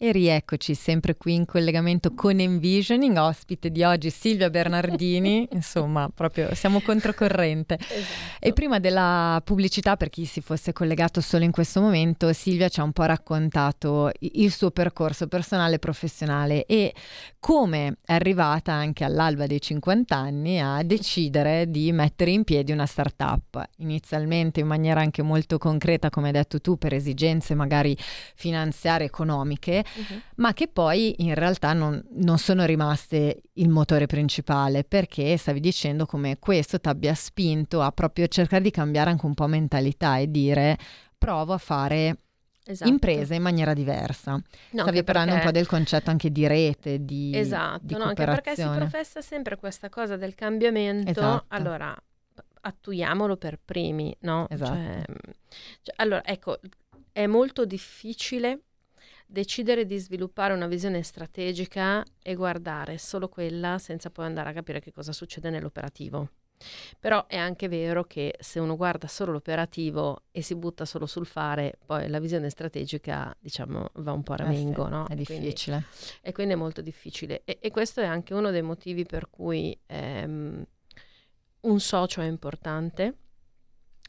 [0.00, 6.54] E rieccoci sempre qui in collegamento con Envisioning, ospite di oggi Silvia Bernardini, insomma proprio
[6.54, 7.76] siamo controcorrente.
[8.38, 12.78] E prima della pubblicità, per chi si fosse collegato solo in questo momento, Silvia ci
[12.78, 16.94] ha un po' raccontato il suo percorso personale e professionale e
[17.40, 22.86] come è arrivata anche all'alba dei 50 anni a decidere di mettere in piedi una
[22.86, 29.04] startup, inizialmente in maniera anche molto concreta, come hai detto tu, per esigenze magari finanziarie,
[29.04, 29.86] economiche,
[30.36, 36.06] ma che poi in realtà non, non sono rimaste il motore principale, perché stavi dicendo
[36.06, 40.30] come questo ti abbia spinto a proprio cercare di cambiare anche un po' mentalità e
[40.30, 40.76] dire
[41.16, 42.18] provo a fare
[42.68, 42.90] Esatto.
[42.90, 44.32] imprese in maniera diversa.
[44.32, 48.04] No, Stavi parlando un perché- po' del concetto anche di rete, di, Esatto, di no,
[48.04, 51.10] anche perché si professa sempre questa cosa del cambiamento.
[51.10, 51.44] Esatto.
[51.48, 51.96] Allora,
[52.60, 54.46] attuiamolo per primi, no?
[54.50, 54.74] Esatto.
[54.74, 55.02] Cioè,
[55.82, 56.58] cioè, allora, ecco,
[57.12, 58.60] è molto difficile
[59.30, 64.80] decidere di sviluppare una visione strategica e guardare solo quella senza poi andare a capire
[64.80, 66.30] che cosa succede nell'operativo.
[66.98, 71.26] Però è anche vero che se uno guarda solo l'operativo e si butta solo sul
[71.26, 75.04] fare, poi la visione strategica, diciamo, va un po' a Eh ramengo, no?
[75.06, 75.84] È Quindi- difficile.
[76.22, 77.42] e quindi è molto difficile.
[77.44, 80.64] E, e questo è anche uno dei motivi per cui ehm,
[81.60, 83.14] un socio è importante.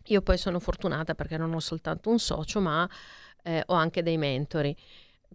[0.05, 2.89] Io poi sono fortunata perché non ho soltanto un socio, ma
[3.43, 4.75] eh, ho anche dei mentori.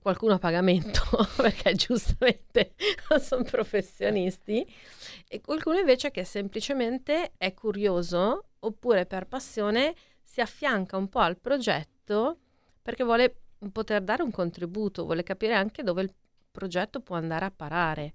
[0.04, 1.00] Qualcuno a pagamento
[1.34, 2.74] perché giustamente
[3.22, 4.62] sono professionisti
[5.26, 11.38] e qualcuno invece che semplicemente è curioso oppure per passione si affianca un po' al
[11.38, 12.36] progetto
[12.82, 13.34] perché vuole
[13.72, 16.12] poter dare un contributo, vuole capire anche dove il
[16.50, 18.12] progetto può andare a parare.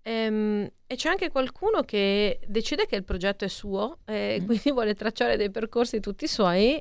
[0.00, 4.46] Ehm, e c'è anche qualcuno che decide che il progetto è suo e Mm.
[4.46, 6.80] quindi vuole tracciare dei percorsi tutti suoi.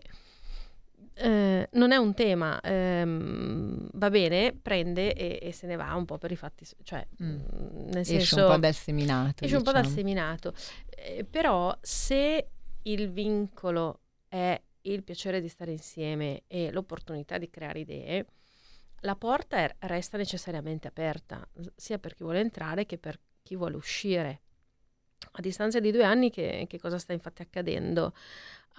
[1.21, 6.05] Eh, non è un tema, ehm, va bene, prende e, e se ne va un
[6.05, 7.27] po' per i fatti, cioè, Mm.
[7.27, 9.43] mm, nel Esce senso, un po' dal seminato.
[9.43, 9.97] esce un po' dal diciamo.
[9.97, 10.53] seminato.
[10.89, 12.49] Eh, però se
[12.83, 18.25] il vincolo è il piacere di stare insieme e l'opportunità di creare idee,
[19.01, 23.75] la porta è- resta necessariamente aperta, sia per chi vuole entrare che per chi vuole
[23.75, 24.41] uscire.
[25.31, 28.13] A distanza di due anni, che, che cosa sta infatti accadendo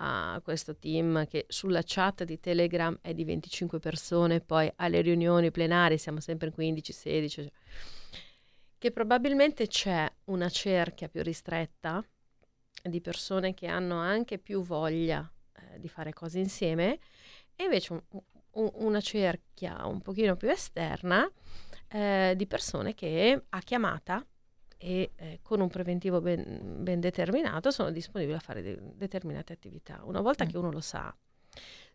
[0.02, 5.50] a questo team che sulla chat di Telegram è di 25 persone, poi alle riunioni
[5.50, 7.46] plenarie siamo sempre in 15-16,
[8.78, 12.02] che probabilmente c'è una cerchia più ristretta
[12.82, 16.98] di persone che hanno anche più voglia eh, di fare cose insieme
[17.54, 18.02] e invece un-
[18.52, 21.30] un- una cerchia un pochino più esterna
[21.88, 24.24] eh, di persone che a chiamata
[24.82, 30.00] e eh, con un preventivo ben, ben determinato sono disponibili a fare de- determinate attività.
[30.04, 30.48] Una volta Mm.
[30.48, 31.14] che uno lo sa,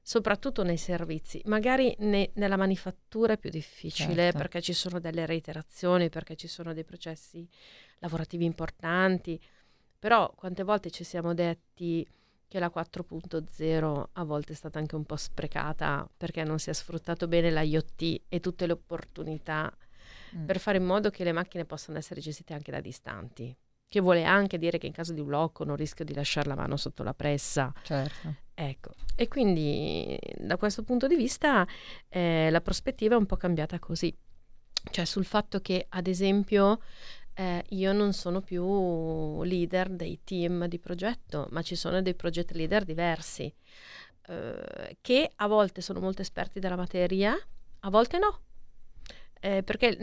[0.02, 4.38] soprattutto nei servizi, magari ne- nella manifattura è più difficile Certo.
[4.38, 7.48] perché ci sono delle reiterazioni, perché ci sono dei processi
[8.00, 9.40] lavorativi importanti,
[9.98, 12.08] però quante volte ci siamo detti
[12.48, 16.74] che la 4.0 a volte è stata anche un po' sprecata perché non si è
[16.74, 19.76] sfruttato bene l'IoT e tutte le opportunità
[20.36, 20.46] Mm.
[20.46, 23.56] per fare in modo che le macchine possano essere gestite anche da distanti.
[23.88, 26.76] Che vuole anche dire che in caso di blocco non rischio di lasciare la mano
[26.76, 27.72] sotto la pressa.
[27.84, 28.36] Certo.
[28.54, 31.68] Ecco, e quindi da questo punto di vista
[32.10, 34.14] eh, la prospettiva è un po' cambiata così.
[34.92, 36.80] Cioè sul fatto che, ad esempio,
[37.34, 42.52] eh, io non sono più leader dei team di progetto, ma ci sono dei project
[42.52, 43.54] leader diversi,
[44.28, 47.36] eh, che a volte sono molto esperti della materia,
[47.80, 48.40] a volte no.
[49.46, 49.96] Eh, perché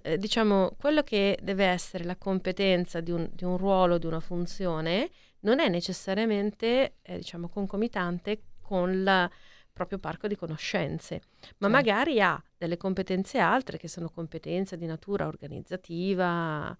[0.00, 4.20] eh, diciamo quello che deve essere la competenza di un, di un ruolo, di una
[4.20, 9.30] funzione, non è necessariamente eh, diciamo concomitante con il
[9.72, 11.68] proprio parco di conoscenze, ma Certo.
[11.68, 16.76] magari ha delle competenze altre che sono competenze di natura organizzativa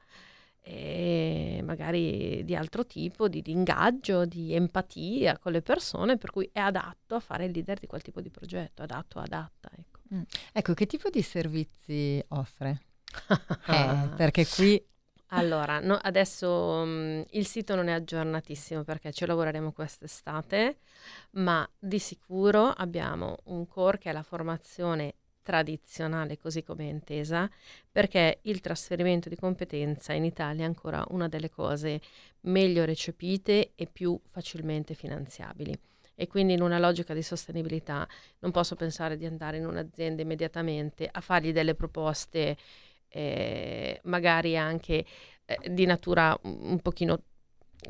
[0.61, 6.49] e magari di altro tipo, di, di ingaggio, di empatia con le persone, per cui
[6.53, 9.71] è adatto a fare il leader di quel tipo di progetto, adatto, adatta.
[9.77, 9.96] Ecco.
[10.53, 12.83] Ecco, che tipo di servizi offre?
[13.69, 14.81] Eh, perché qui
[15.31, 20.79] Allora, no, adesso mm, il sito non è aggiornatissimo perché ci lavoreremo quest'estate,
[21.33, 27.49] ma di sicuro abbiamo un core che è la formazione tradizionale così come è intesa,
[27.91, 32.01] perché il trasferimento di competenza in Italia è ancora una delle cose
[32.43, 35.77] meglio recepite e più facilmente finanziabili.
[36.17, 38.09] E quindi in una logica di sostenibilità
[38.41, 42.57] non posso pensare di andare in un'azienda immediatamente a fargli delle proposte
[43.09, 45.05] eh, magari anche
[45.45, 47.21] eh, di natura un pochino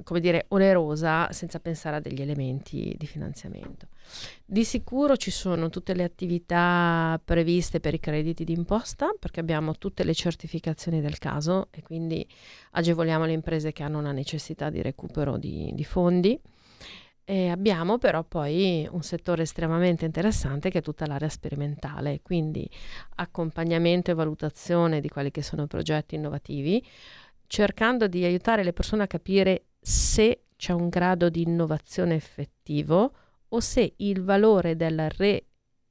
[0.03, 3.89] come dire, onerosa senza pensare a degli elementi di finanziamento.
[4.45, 10.05] Di sicuro ci sono tutte le attività previste per i crediti d'imposta perché abbiamo tutte
[10.05, 12.27] le certificazioni del caso e quindi
[12.73, 16.39] agevoliamo le imprese che hanno una necessità di recupero di, di fondi.
[17.29, 22.71] E abbiamo però poi un settore estremamente interessante che è tutta l'area sperimentale, quindi
[23.17, 26.81] accompagnamento e valutazione di quelli che sono progetti innovativi,
[27.49, 33.13] cercando di aiutare le persone a capire se c'è un grado di innovazione effettivo
[33.49, 35.09] o se il valore della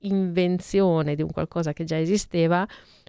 [0.06, 2.68] reinvenzione di un qualcosa che già esisteva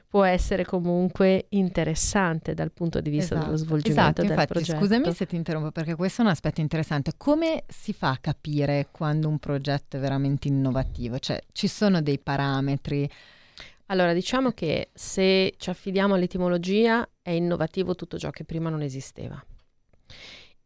[0.09, 4.79] può essere comunque interessante dal punto di vista esatto, dello svolgimento esatto, del infatti, progetto.
[4.79, 7.13] Scusami se ti interrompo perché questo è un aspetto interessante.
[7.17, 11.19] Come si fa a capire quando un progetto è veramente innovativo?
[11.19, 13.09] Cioè ci sono dei parametri?
[13.87, 19.45] Allora, diciamo che se ci affidiamo all'etimologia è innovativo tutto ciò che prima non esisteva.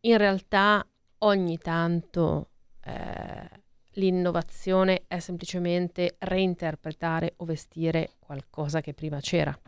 [0.03, 0.87] In realtà
[1.19, 2.51] ogni tanto
[2.85, 3.60] eh,
[3.95, 9.59] l'innovazione è semplicemente reinterpretare o vestire qualcosa che prima c'era.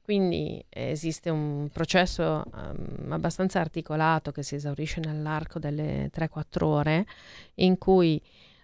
[0.00, 7.06] Quindi esiste un processo um, abbastanza articolato che si esaurisce nell'arco delle 3-4 ore
[7.56, 8.20] in cui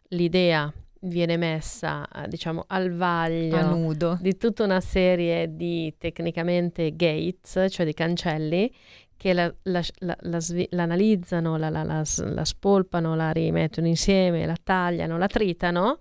[0.08, 3.58] l'idea viene messa diciamo al vaglio
[4.20, 8.72] di tutta una serie di tecnicamente gates, cioè di cancelli
[9.24, 12.04] che la, la, la, l'analizzano, la,
[12.44, 16.00] spolpano, la rimettono insieme, la tagliano, la tritano,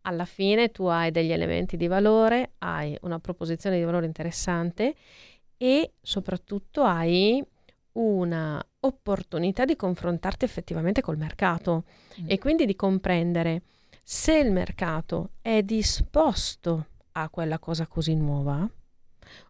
[0.00, 4.96] alla fine tu hai degli elementi di valore, hai una proposizione di valore interessante
[5.56, 7.40] e soprattutto hai
[7.92, 11.84] una opportunità di confrontarti effettivamente col mercato
[12.20, 12.24] mm.
[12.26, 13.62] e quindi di comprendere
[14.02, 18.68] se il mercato è disposto a quella cosa così nuova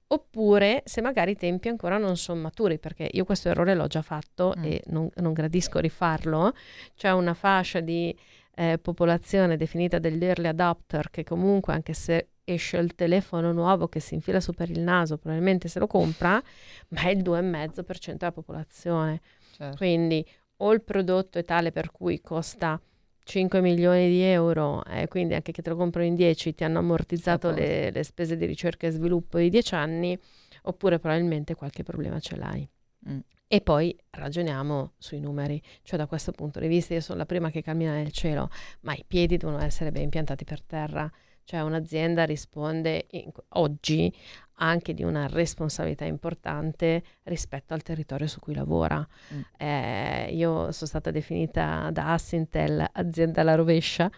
[0.09, 4.03] oppure se magari i tempi ancora non sono maturi, perché io questo errore l'ho già
[4.03, 4.65] fatto mm.
[4.65, 6.55] e non, non, gradisco rifarlo.
[6.95, 8.17] C'è una fascia di
[8.55, 14.01] eh, popolazione definita degli early adopter che comunque anche se esce il telefono nuovo che
[14.01, 16.43] si infila su per il naso, probabilmente se lo compra,
[16.89, 19.21] ma è il 2,5% della popolazione.
[19.55, 19.77] Certo.
[19.77, 20.25] Quindi
[20.61, 22.81] o il prodotto è tale per cui costa
[23.29, 26.79] 5 milioni di euro, eh, quindi anche che te lo comprano in 10 ti hanno
[26.79, 30.19] ammortizzato le, le, spese di ricerca e sviluppo di 10 anni,
[30.63, 32.67] oppure probabilmente qualche problema ce l'hai.
[33.07, 33.19] Mm.
[33.47, 37.51] E poi ragioniamo sui numeri, cioè da questo punto di vista io sono la prima
[37.51, 38.49] che cammina nel cielo,
[38.81, 41.11] ma i piedi devono essere ben piantati per terra,
[41.45, 44.11] cioè un'azienda risponde in, oggi
[44.59, 49.07] anche di una responsabilità importante rispetto al territorio su cui lavora.
[49.35, 49.41] Mm.
[49.57, 54.11] Eh, io sono stata definita da Assintel azienda alla rovescia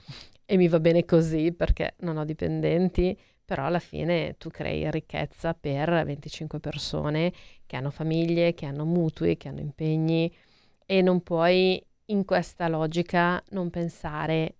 [0.45, 5.55] e mi va bene così perché non ho dipendenti, però alla fine tu crei ricchezza
[5.55, 7.33] per 25 persone
[7.67, 10.33] che hanno famiglie, che hanno mutui, che hanno impegni
[10.87, 14.57] e non puoi in questa logica non pensare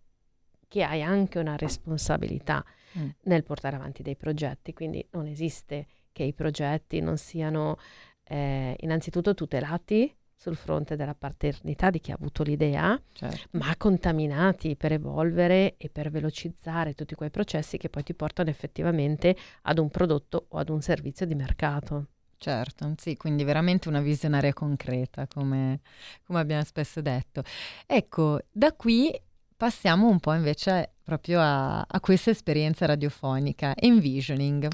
[0.69, 2.65] che hai anche una responsabilità
[2.99, 3.09] mm.
[3.25, 7.79] nel portare avanti dei progetti, quindi non esiste che i progetti non siano
[8.25, 13.59] eh, innanzitutto tutelati sul fronte della paternità di chi ha avuto l'idea, certo.
[13.59, 19.37] ma contaminati per evolvere e per velocizzare tutti quei processi che poi ti portano effettivamente
[19.63, 22.07] ad un prodotto o ad un servizio di mercato.
[22.39, 25.81] Certo, sì, quindi veramente una visionaria concreta, come,
[26.25, 27.43] come abbiamo spesso detto.
[27.87, 29.13] Ecco, da qui
[29.55, 34.69] passiamo un po' invece proprio a, a questa esperienza radiofonica, envisioning.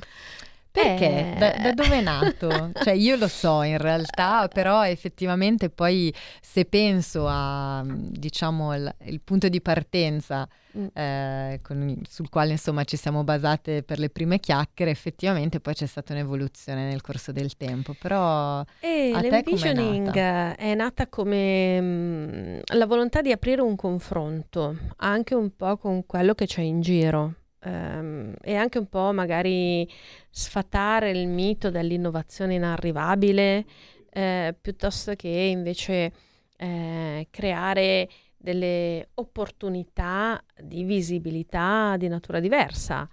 [0.76, 1.34] Perché?
[1.34, 1.38] Eh.
[1.38, 2.70] Da, da, dove è nato?
[2.84, 6.12] cioè io lo so in realtà, però effettivamente poi
[6.42, 10.86] se penso a diciamo il, il punto di partenza mm.
[10.92, 15.86] eh, con, sul quale insomma ci siamo basate per le prime chiacchiere, effettivamente poi c'è
[15.86, 17.94] stata un'evoluzione nel corso del tempo.
[17.98, 20.56] Però e a l'envisioning è nata?
[20.56, 26.04] è nata come mh, mm, la volontà di aprire un confronto anche un po' con
[26.04, 27.34] quello che c'è in giro
[27.66, 29.88] ehm, e anche un po' magari
[30.30, 33.64] sfatare il mito dell'innovazione inarrivabile
[34.10, 36.12] eh, piuttosto che invece
[36.56, 43.08] eh, creare delle opportunità di visibilità di natura diversa.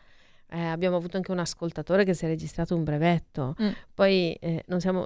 [0.50, 3.70] Eh, abbiamo avuto anche un ascoltatore che si è registrato un brevetto, mm.
[3.96, 5.06] poi eh, non siamo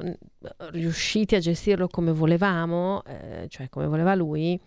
[0.71, 4.59] riusciti a gestirlo come volevamo, eh, cioè come voleva lui,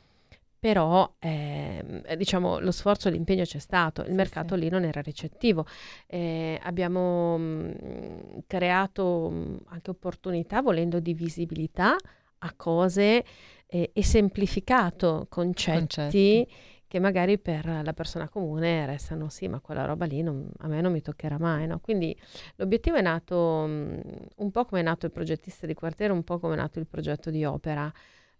[0.60, 4.60] però ehm, diciamo lo sforzo e l'impegno c'è stato, il sì, mercato sì.
[4.60, 5.64] lì non era ricettivo.
[6.06, 11.96] Eh, abbiamo mh, mm, creato mh, mm, anche opportunità volendo di visibilità
[12.42, 13.24] a cose
[13.66, 16.48] eh, e semplificato concetti, concetti,
[16.86, 20.82] che magari per la persona comune restano sì, ma quella roba lì non, a me
[20.82, 21.66] non mi toccherà mai.
[21.66, 21.78] No?
[21.78, 22.14] Quindi
[22.56, 24.00] l'obiettivo è nato mh,
[24.36, 26.86] un po' come è nato il progettista di quartiere, un po' come è nato il
[26.86, 27.90] progetto di opera.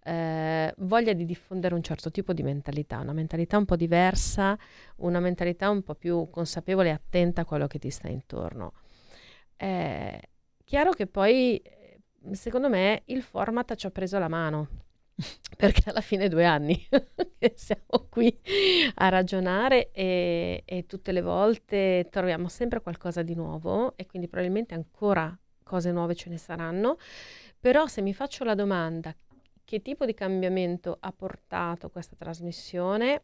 [0.03, 4.59] Eh, voglia di diffondere un certo tipo di mentalità, una mentalità un po' diversa,
[4.97, 8.73] una mentalità un po' più consapevole e attenta a quello che ti sta intorno.
[9.57, 10.21] Eh,
[10.65, 11.63] chiaro che poi,
[12.33, 14.69] secondo me, il format ci ha preso la mano
[15.57, 16.77] perché alla fine due anni
[17.39, 18.41] che siamo qui
[18.95, 24.75] a ragionare e, e, tutte le volte troviamo sempre qualcosa di nuovo e quindi probabilmente
[24.75, 26.97] ancora cose nuove ce ne saranno.
[27.61, 29.15] Però se mi faccio la domanda
[29.71, 33.23] che tipo di cambiamento ha portato questa trasmissione,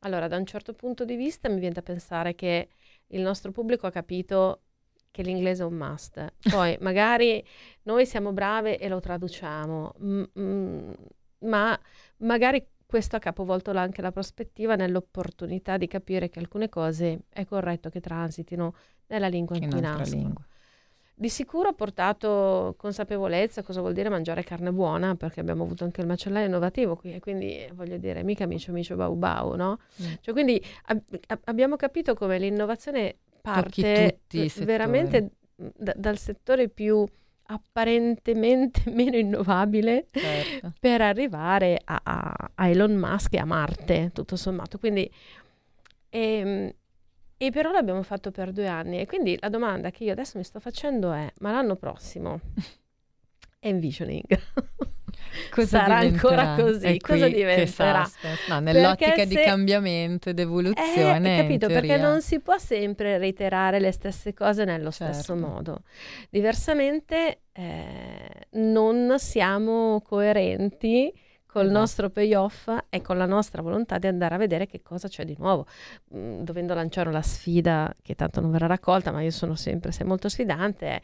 [0.00, 2.68] allora da un certo punto di vista mi viene da pensare che
[3.06, 4.60] il nostro pubblico ha capito
[5.10, 6.34] che l'inglese è un must.
[6.50, 7.42] Poi magari
[7.84, 9.94] noi siamo brave e lo traduciamo.
[10.02, 10.90] Mm,
[11.38, 11.80] ma
[12.18, 17.88] magari questo ha capovolto anche la prospettiva nell'opportunità di capire che alcune cose è corretto
[17.88, 18.74] che transitino
[19.06, 20.44] nella lingua in, in cui nascono.
[21.18, 26.02] Di sicuro ha portato consapevolezza cosa vuol dire mangiare carne buona, perché abbiamo avuto anche
[26.02, 29.78] il macellaio innovativo qui, e quindi voglio dire, mica micio micio bau bau, no?
[30.02, 30.12] Mm.
[30.20, 31.02] Cioè, quindi ab-
[31.44, 34.20] abbiamo capito come l'innovazione parte
[34.62, 37.02] veramente d- dal settore più
[37.46, 40.74] apparentemente meno innovabile certo.
[40.78, 44.78] per arrivare a, a, a, Elon Musk e a Marte, tutto sommato.
[44.78, 45.10] Quindi,
[46.10, 46.72] e, ehm,
[47.36, 49.00] e però l'abbiamo fatto per due anni.
[49.00, 52.40] E quindi la domanda che io adesso mi sto facendo è, ma l'anno prossimo
[53.60, 54.24] envisioning
[55.66, 56.52] sarà diventerà?
[56.52, 56.98] ancora così?
[56.98, 58.10] Cosa diventerà?
[58.48, 59.26] No, nell'ottica se...
[59.26, 61.38] di cambiamento ed evoluzione.
[61.38, 65.14] Eh, capito, perché non si può sempre reiterare le stesse cose nello certo.
[65.14, 65.82] stesso modo.
[66.30, 71.12] Diversamente eh, non siamo coerenti
[71.56, 71.78] col esatto.
[71.78, 75.34] nostro payoff e con la nostra volontà di andare a vedere che cosa c'è di
[75.38, 75.66] nuovo.
[76.14, 80.06] Mm, dovendo lanciare una sfida che tanto non verrà raccolta, ma io sono sempre, sei
[80.06, 81.00] molto sfidante, è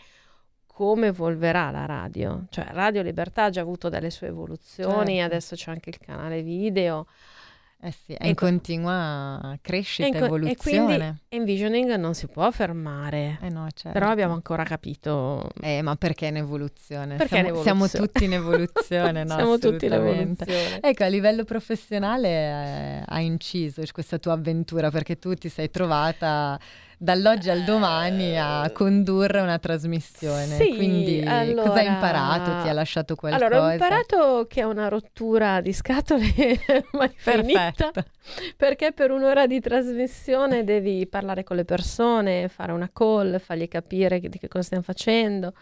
[0.67, 2.45] come evolverà la radio.
[2.51, 5.25] Cioè, Radio Libertà ha già avuto delle sue evoluzioni, certo.
[5.25, 7.07] adesso c'è anche il canale video.
[7.85, 10.53] Eh sì, è in continua crescita, e evoluzione.
[10.53, 13.39] E quindi Envisioning non si può fermare.
[13.43, 13.99] Eh no, certo.
[13.99, 15.51] Però abbiamo ancora capito...
[15.61, 17.17] Eh, ma perché in evoluzione?
[17.17, 17.89] Perché siamo, evoluzione?
[17.89, 19.35] siamo tutti in evoluzione, no?
[19.35, 20.81] siamo tutti in evoluzione.
[20.81, 26.61] Ecco, a livello professionale eh, ha inciso questa tua avventura perché tu ti sei trovata
[27.03, 30.55] dall'oggi al domani a eh, condurre una trasmissione.
[30.55, 31.69] Sì, Quindi allora...
[31.69, 32.63] cosa hai imparato?
[32.63, 33.45] Ti ha lasciato qualcosa?
[33.45, 36.23] Allora, ho imparato che è una rottura di scatole
[36.93, 37.91] mai finita,
[38.57, 44.21] perché per un'ora di trasmissione devi parlare con le persone, fare una call, fargli capire
[44.21, 45.55] di che cosa stiamo facendo,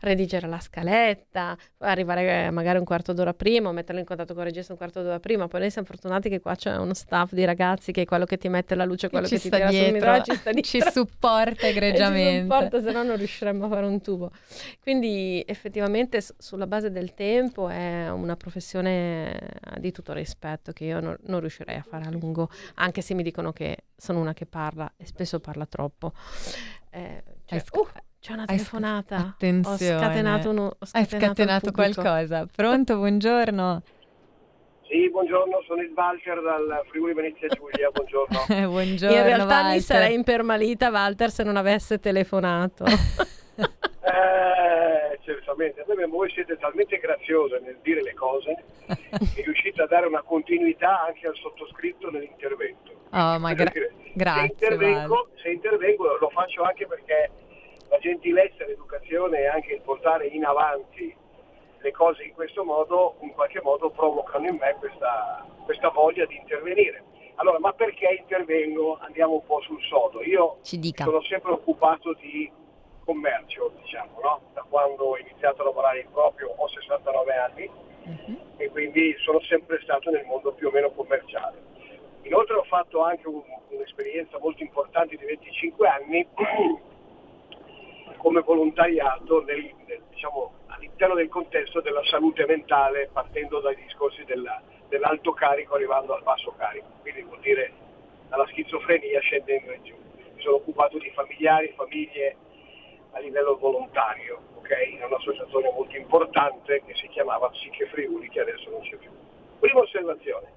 [0.00, 4.72] redigere la scaletta, arrivare magari un quarto d'ora prima, metterlo in contatto con il regista
[4.72, 5.46] un quarto d'ora prima.
[5.46, 8.36] Poi noi siamo fortunati che qua c'è uno staff di ragazzi che è quello che
[8.36, 9.84] ti mette la luce, quello che, che ti tira dietro.
[9.86, 10.70] sul microfono, ci sta dietro.
[10.70, 12.42] Ci supporta egregiamente.
[12.42, 14.30] supporta, se no non riusciremmo a fare un tubo.
[14.80, 19.38] Quindi effettivamente sulla base del tempo è una professione
[19.78, 23.22] di tutto rispetto che io non, non riuscirei a fare a lungo, anche se mi
[23.22, 26.12] dicono che sono una che parla e spesso parla troppo.
[26.90, 27.86] Eh, cioè, uh,
[28.20, 29.16] c'è una telefonata.
[29.16, 29.94] Attenzione.
[29.94, 32.46] Ho scatenato, uno, ho scatenato, Hai scatenato qualcosa.
[32.46, 33.82] Pronto, buongiorno.
[34.88, 38.70] Sì, buongiorno, sono il Walter dal Friuli Venezia Giulia, buongiorno.
[38.70, 39.72] buongiorno In realtà Walter.
[39.74, 42.84] mi sarei impermalita Walter se non avesse telefonato.
[43.54, 43.68] eh,
[45.20, 48.64] certamente, voi siete talmente graziose nel dire le cose
[49.34, 52.92] che riuscite a dare una continuità anche al sottoscritto nell'intervento.
[53.12, 54.54] Oh, ma gra- dire, grazie.
[54.56, 57.30] Se intervengo, se intervengo lo faccio anche perché
[57.90, 61.14] la gentilezza, l'educazione e anche il portare in avanti
[61.80, 66.36] le cose in questo modo in qualche modo provocano in me questa, questa voglia di
[66.36, 67.04] intervenire.
[67.36, 68.98] Allora, ma perché intervengo?
[69.00, 70.22] Andiamo un po' sul sodo.
[70.22, 72.50] Io sono sempre occupato di
[73.04, 74.40] commercio, diciamo, no?
[74.52, 77.70] da quando ho iniziato a lavorare in proprio ho 69 anni
[78.04, 78.38] uh-huh.
[78.58, 81.62] e quindi sono sempre stato nel mondo più o meno commerciale.
[82.22, 86.28] Inoltre ho fatto anche un, un'esperienza molto importante di 25 anni
[88.18, 90.37] come volontariato nel, nel, diciamo,
[90.98, 96.52] all'interno del contesto della salute mentale, partendo dai discorsi della, dell'alto carico arrivando al basso
[96.56, 97.72] carico, quindi vuol dire
[98.28, 99.94] dalla schizofrenia scendendo in giù.
[100.34, 102.36] Mi sono occupato di familiari, famiglie
[103.12, 104.94] a livello volontario, okay?
[104.94, 109.10] in un'associazione molto importante che si chiamava Psiche Friuli, che adesso non c'è più.
[109.60, 110.52] Prima osservazione,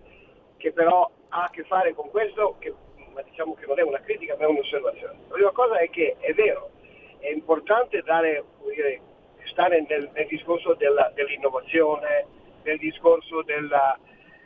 [0.57, 2.73] che però ha a che fare con questo, che,
[3.13, 5.19] ma diciamo che non è una critica, ma è un'osservazione.
[5.27, 6.71] La prima cosa è che è vero,
[7.19, 9.01] è importante dare, dire,
[9.45, 12.25] stare nel, nel discorso della, dell'innovazione,
[12.63, 13.97] nel discorso della,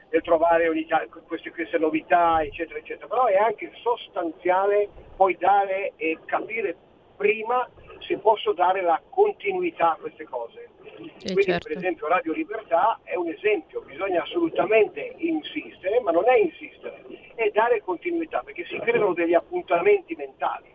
[0.09, 0.87] nel trovare ogni,
[1.27, 6.75] queste, queste novità, eccetera, eccetera, però è anche sostanziale poi dare e capire
[7.15, 7.67] prima
[7.99, 10.69] se posso dare la continuità a queste cose.
[11.17, 11.67] Sì, Quindi certo.
[11.67, 17.03] per esempio Radio Libertà è un esempio, bisogna assolutamente insistere, ma non è insistere,
[17.35, 20.74] è dare continuità, perché si creano degli appuntamenti mentali.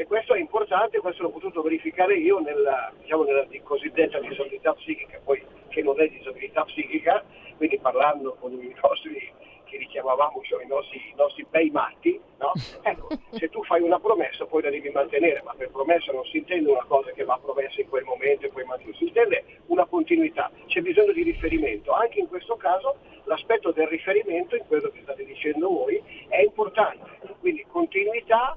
[0.00, 5.20] E questo è importante, questo l'ho potuto verificare io nella, diciamo, nella cosiddetta disabilità psichica,
[5.22, 7.22] poi che non è disabilità psichica,
[7.58, 9.30] quindi parlando con i nostri
[9.66, 12.52] che richiamavamo cioè i, nostri, i nostri bei matti, no?
[12.80, 16.38] ecco, se tu fai una promessa poi la devi mantenere, ma per promessa non si
[16.38, 19.84] intende una cosa che va promessa in quel momento e poi mantenuta, si intende una
[19.84, 21.92] continuità, c'è bisogno di riferimento.
[21.92, 27.18] Anche in questo caso l'aspetto del riferimento, in quello che state dicendo voi, è importante.
[27.38, 28.56] Quindi continuità,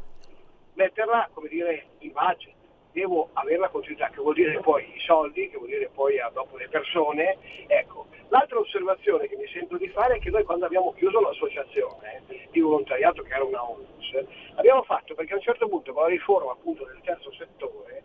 [0.74, 2.53] metterla, come dire, in budget.
[2.91, 6.57] Devo avere la continuità, che vuol dire poi i soldi, che vuol dire poi dopo
[6.57, 7.38] le persone.
[7.67, 8.05] Ecco.
[8.30, 12.59] L'altra osservazione che mi sento di fare è che noi quando abbiamo chiuso l'associazione di
[12.59, 16.51] volontariato che era una ONUS, abbiamo fatto perché a un certo punto con la riforma
[16.51, 18.03] appunto del terzo settore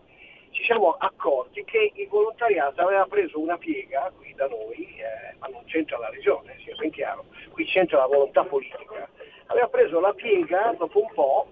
[0.51, 5.47] ci siamo accorti che il volontariato aveva preso una piega qui da noi, eh, ma
[5.47, 9.09] non c'entra la regione, sia ben chiaro, qui c'entra la volontà politica,
[9.47, 11.47] aveva preso la piega dopo un po',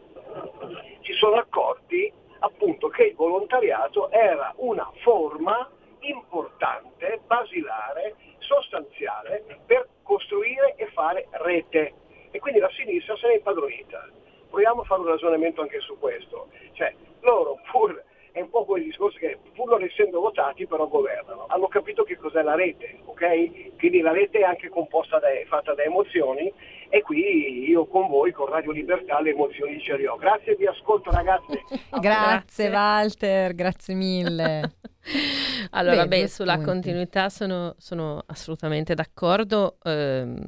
[1.01, 5.71] ci sono accorti appunto che il volontariato era una forma
[6.01, 11.95] importante, basilare, sostanziale per costruire e fare rete.
[12.31, 14.09] E quindi la sinistra se n'è impadronita.
[14.49, 16.49] Proviamo a fare un ragionamento anche su questo.
[16.73, 18.03] Cioè, loro pur
[18.37, 22.19] è un po' quel discorso che pur non essendo votati però governano, hanno capito che
[22.19, 23.79] cos'è la rete, ok?
[23.79, 26.53] Quindi la rete è anche composta da, fatta da emozioni
[26.91, 30.17] e qui io con voi, con Radio Libertà, le emozioni ce le ho.
[30.17, 31.59] Grazie, vi ascolto ragazzi.
[31.99, 34.73] grazie Walter, grazie mille.
[35.71, 36.71] allora, Beh, beh, sulla spunti.
[36.71, 39.79] continuità sono, sono assolutamente d'accordo.
[39.83, 40.45] ehm,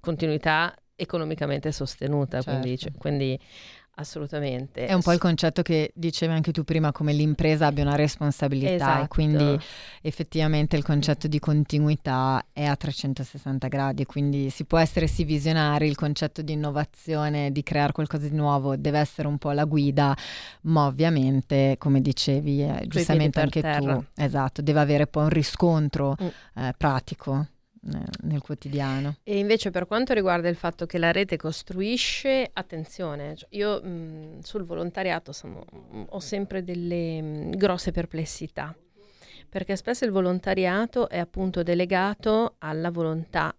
[0.00, 2.92] continuità economicamente sostenuta, quindi, Certo.
[2.92, 3.36] cioè, quindi
[3.96, 4.86] assolutamente.
[4.86, 8.72] È un po' il concetto che dicevi anche tu prima, come l'impresa abbia una responsabilità
[8.74, 9.06] Esatto.
[9.08, 9.58] quindi
[10.02, 15.86] effettivamente il concetto di continuità è a 360 gradi, quindi si può essere sì visionari,
[15.86, 20.16] il concetto di innovazione, di creare qualcosa di nuovo deve essere un po' la guida,
[20.62, 23.94] ma ovviamente, come dicevi, eh, giustamente anche terra.
[23.94, 26.26] tu, esatto, deve avere poi un riscontro Mm.
[26.62, 27.46] eh, pratico
[28.22, 29.16] nel quotidiano.
[29.22, 34.40] E invece per quanto riguarda il fatto che la rete costruisce, attenzione, cioè io mh,
[34.40, 38.74] sul volontariato sono- mh, ho sempre delle mh, grosse perplessità,
[39.48, 43.54] perché spesso il volontariato è appunto delegato alla volontà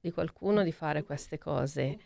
[0.00, 1.98] di qualcuno di fare queste cose.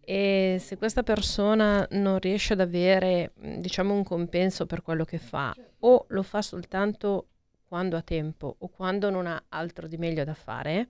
[0.00, 5.54] E se questa persona non riesce ad avere, diciamo, un compenso per quello che fa,
[5.80, 7.26] o lo fa soltanto
[7.68, 10.88] quando ha tempo o quando non ha altro di meglio da fare,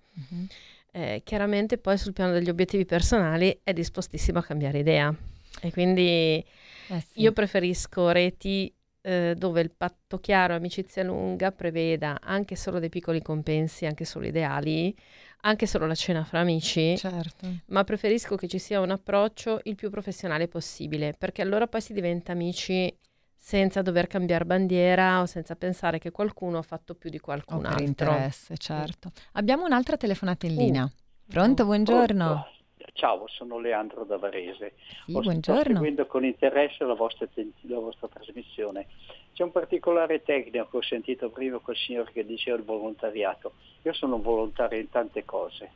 [0.93, 5.14] eh, chiaramente poi sul piano degli obiettivi personali è dispostissimo a cambiare idea.
[5.61, 6.45] E quindi
[6.89, 7.20] Eh sì.
[7.20, 13.22] io preferisco reti eh, dove il patto chiaro, amicizia lunga, preveda anche solo dei piccoli
[13.22, 14.95] compensi, anche solo ideali,
[15.43, 17.47] anche solo la cena fra amici, Certo.
[17.66, 21.93] ma preferisco che ci sia un approccio il più professionale possibile, perché allora poi si
[21.93, 22.95] diventa amici
[23.41, 27.61] senza dover cambiare bandiera o senza pensare che qualcuno ha fatto più di qualcun O
[27.61, 27.84] per altro.
[27.86, 29.11] interesse, certo.
[29.32, 30.61] Abbiamo un'altra telefonata in Uh.
[30.61, 30.91] linea.
[31.26, 31.64] Pronto?
[31.64, 32.24] Buongiorno.
[32.26, 32.57] Pronto.
[32.95, 34.74] Ciao, sono Leandro da Varese.
[35.07, 35.74] Sì, Ho- Sto buongiorno.
[35.74, 38.86] seguendo con interesse la vostra, la vostra trasmissione.
[39.34, 43.53] C'è un particolare tecnico che ho sentito prima quel signore che diceva il volontariato.
[43.82, 45.70] Io sono un volontario in tante cose,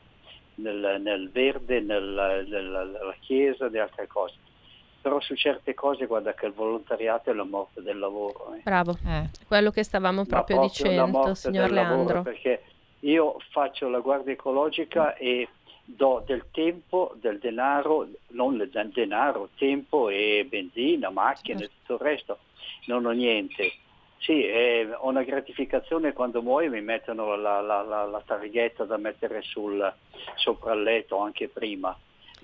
[0.56, 4.34] nel, nel verde, nel- nella, nella chiesa, e altre cose.
[5.02, 8.54] Però su certe cose guarda che il volontariato è la morte del lavoro.
[8.54, 8.60] eh.
[8.62, 12.22] Bravo, Eh, quello che stavamo proprio la dicendo, morte signor del lavoro, Leandro.
[12.22, 12.62] perché
[13.00, 15.48] io faccio la guardia ecologica e
[15.84, 21.74] do del tempo, del denaro, non del denaro, tempo e benzina, macchine, Certo.
[21.80, 22.38] tutto il resto.
[22.86, 23.72] Non ho niente.
[24.18, 28.96] Sì, eh, ho una gratificazione quando muoio mi mettono la, la- la- la targhetta da
[28.98, 29.92] mettere sul,
[30.36, 31.96] sopra il letto anche prima.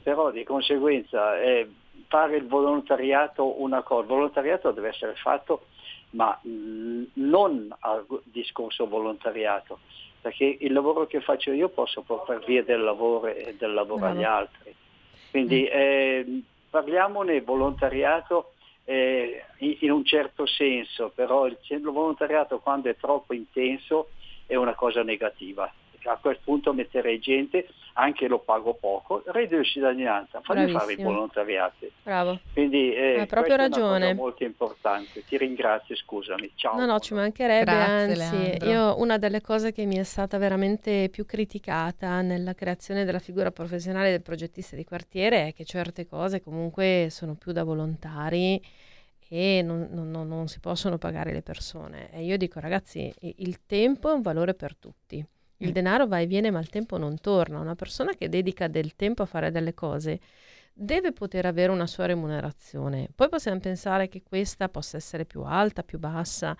[0.08, 1.68] Però di conseguenza eh,
[2.06, 5.66] fare il volontariato una cosa, il volontariato deve essere fatto
[6.12, 9.80] ma mh, non a discorso volontariato,
[10.22, 14.24] perché il lavoro che faccio io posso portare via del lavoro e del lavoro agli
[14.24, 14.74] altri.
[15.30, 16.40] Quindi eh,
[16.70, 18.52] parliamone volontariato
[18.86, 24.08] eh, in, un certo senso, però il volontariato quando è troppo intenso
[24.46, 25.70] è una cosa negativa.
[26.04, 27.68] a quel punto metterei gente,
[28.00, 31.90] anche lo pago poco, reddito di cittadinanza, fammi fare i volontariati.
[32.04, 32.38] Bravo.
[32.52, 34.10] Quindi eh, hai proprio ragione.
[34.10, 35.24] È molto importante.
[35.24, 36.52] Ti ringrazio, scusami.
[36.54, 36.78] Ciao.
[36.78, 37.92] No, no, ci mancherebbe, Grazie,
[38.22, 38.68] anzi, Leandro.
[38.70, 43.50] io una delle cose che mi è stata veramente più criticata nella creazione della figura
[43.50, 48.62] professionale del progettista di quartiere è che certe cose comunque sono più da volontari
[49.28, 52.10] e non, non- non- non si possono pagare le persone.
[52.12, 55.24] E io dico, ragazzi, il tempo è un valore per tutti.
[55.58, 55.72] Il Mm.
[55.72, 57.58] denaro va e viene, ma il tempo non torna.
[57.58, 60.20] Una persona che dedica del tempo a fare delle cose
[60.72, 63.08] deve poter avere una sua remunerazione.
[63.12, 66.56] Poi possiamo pensare che questa possa essere più alta, più bassa,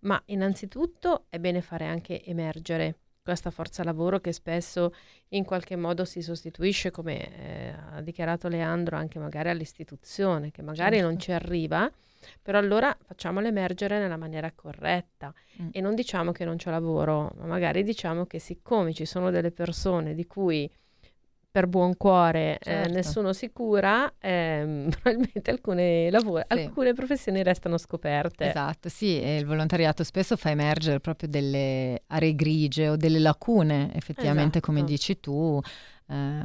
[0.00, 4.92] ma innanzitutto è bene fare anche emergere questa forza lavoro che spesso
[5.28, 11.00] in qualche modo si sostituisce, come eh, ha dichiarato Leandro, anche magari all'istituzione, che magari
[11.00, 11.24] non Certo.
[11.24, 11.90] ci arriva,
[12.42, 15.68] però allora facciamolo emergere nella maniera corretta Mm.
[15.70, 19.52] e non diciamo che non c'è lavoro, ma magari diciamo che siccome ci sono delle
[19.52, 20.68] persone di cui
[21.50, 22.92] per buon cuore eh, Certo.
[22.92, 26.52] nessuno si cura, ehm, probabilmente alcune, lavori, Sì.
[26.58, 28.46] alcune professioni restano scoperte.
[28.46, 33.94] Esatto, sì, e il volontariato spesso fa emergere proprio delle aree grigie o delle lacune,
[33.94, 34.92] effettivamente, come Esatto.
[34.92, 35.60] dici tu,
[36.06, 36.42] eh,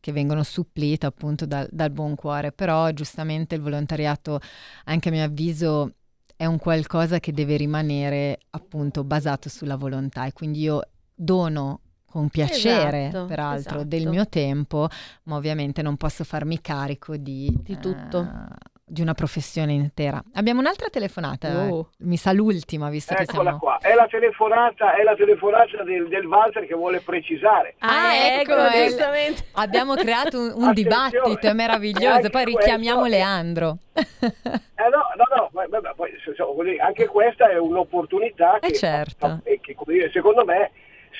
[0.00, 2.52] che vengono supplite appunto dal, dal buon cuore.
[2.52, 4.40] Però giustamente il volontariato,
[4.84, 5.94] anche a mio avviso,
[6.36, 10.80] è un qualcosa che deve rimanere appunto basato sulla volontà e quindi io
[11.14, 13.84] dono con piacere, Esatto, peraltro, esatto.
[13.84, 14.88] del mio tempo,
[15.24, 18.22] ma ovviamente non posso farmi carico di, Di tutto.
[18.22, 20.20] eh, di una professione intera.
[20.34, 21.90] Abbiamo un'altra telefonata, Oh.
[22.00, 23.58] mi sa l'ultima, visto che Eccola siamo...
[23.58, 27.76] qua, è la telefonata, è la telefonata del, del Walter che vuole precisare.
[27.78, 29.44] Ah, ecco, è- giustamente.
[29.52, 33.78] Abbiamo creato un, un dibattito, è meraviglioso, Anche poi questo richiamiamo è- Leandro.
[33.94, 38.74] Eh no, no, no, ma- poi, se- voglio dire, anche questa è un'opportunità che, Eh,
[38.74, 39.40] certo.
[39.44, 40.70] e che, come dire, secondo me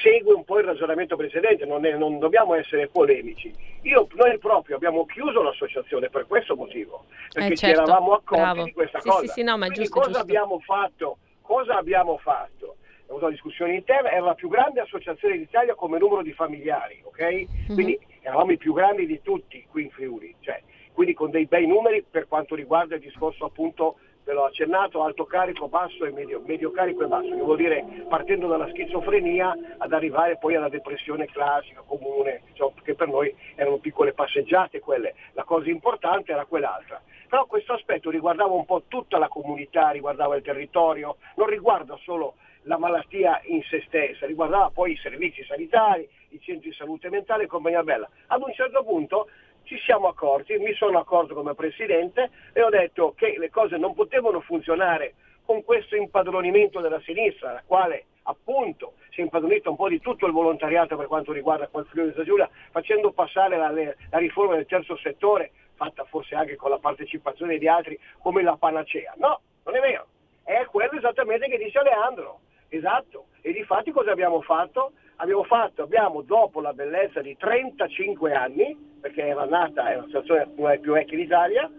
[0.03, 3.53] segue un po' il ragionamento precedente, non, è- non dobbiamo essere polemici.
[3.83, 8.43] Io, noi proprio abbiamo chiuso l'associazione per questo motivo, perché Eh, ci certo, eravamo accorti
[8.43, 8.65] bravo.
[8.65, 9.21] di questa Sì, cosa.
[9.27, 10.23] sì, sì, no, Quindi giusto, cosa giusto.
[10.23, 11.19] abbiamo fatto?
[11.43, 12.77] Cosa abbiamo fatto?
[13.03, 17.01] Abbiamo avuto una discussione interna, era la più grande associazione d'Italia come numero di familiari,
[17.05, 17.47] ok?
[17.69, 17.75] Mhm.
[17.75, 20.63] Quindi eravamo i più grandi di tutti qui in Friuli, cioè,
[20.93, 23.97] quindi con dei bei numeri per quanto riguarda il discorso appunto,
[24.31, 27.85] ve l'ho accennato, alto carico, basso e medio, medio carico e basso, che vuol dire
[28.09, 33.79] partendo dalla schizofrenia ad arrivare poi alla depressione classica, comune, insomma, che per noi erano
[33.79, 37.03] piccole passeggiate quelle, la cosa importante era quell'altra.
[37.29, 42.35] Però questo aspetto riguardava un po' tutta la comunità, riguardava il territorio, non riguarda solo
[42.65, 47.45] la malattia in se stessa, riguardava poi i servizi sanitari, i centri di salute mentale
[47.45, 48.09] e compagnia bella.
[48.29, 49.29] Ad un certo punto
[49.65, 53.95] ci siamo accorti, mi sono accorto come presidente e ho detto che le cose non
[53.95, 59.89] potevano funzionare con questo impadronimento della sinistra, la quale appunto si è impadronita un po'
[59.89, 64.19] di tutto il volontariato per quanto riguarda quel Friuli Venezia Giulia, facendo passare la, la
[64.19, 69.15] riforma del terzo settore, fatta forse anche con la partecipazione di altri, come la panacea.
[69.17, 70.07] No, non è vero.
[70.45, 72.41] È quello esattamente che dice Leandro.
[72.69, 73.27] Esatto.
[73.41, 74.93] E di fatti cosa abbiamo fatto?
[75.17, 80.79] Abbiamo fatto, abbiamo dopo la bellezza di 35 anni, perché era nata, è una delle
[80.79, 81.71] più vecchie d'Italia,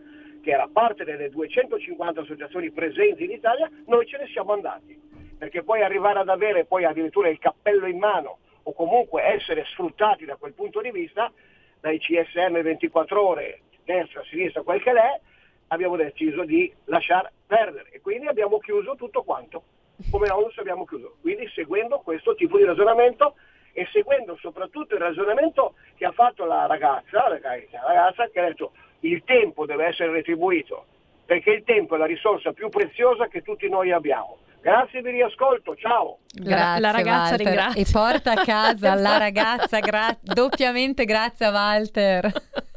[0.41, 4.99] che era parte delle 250 associazioni presenti in Italia, noi ce ne siamo andati.
[5.37, 10.25] Perché poi arrivare ad avere poi addirittura il cappello in mano o comunque essere sfruttati
[10.25, 11.31] da quel punto di vista,
[11.79, 15.19] dai CSM 24 ore, destra, sinistra, quel che l'è,
[15.67, 19.63] abbiamo deciso di lasciar perdere e quindi abbiamo chiuso tutto quanto.
[20.09, 21.17] Come ONUS abbiamo chiuso.
[21.21, 23.35] Quindi seguendo questo tipo di ragionamento
[23.73, 27.39] e seguendo soprattutto il ragionamento che ha fatto la ragazza, la
[27.87, 30.85] ragazza che ha detto il tempo deve essere retribuito,
[31.25, 34.37] perché il tempo è la risorsa più preziosa che tutti noi abbiamo.
[34.61, 36.19] Grazie, vi riascolto, ciao.
[36.31, 37.45] Grazie, la ragazza Walter.
[37.47, 37.81] ringrazia.
[37.81, 42.31] E porta a casa la ragazza, gra- doppiamente grazie a Walter.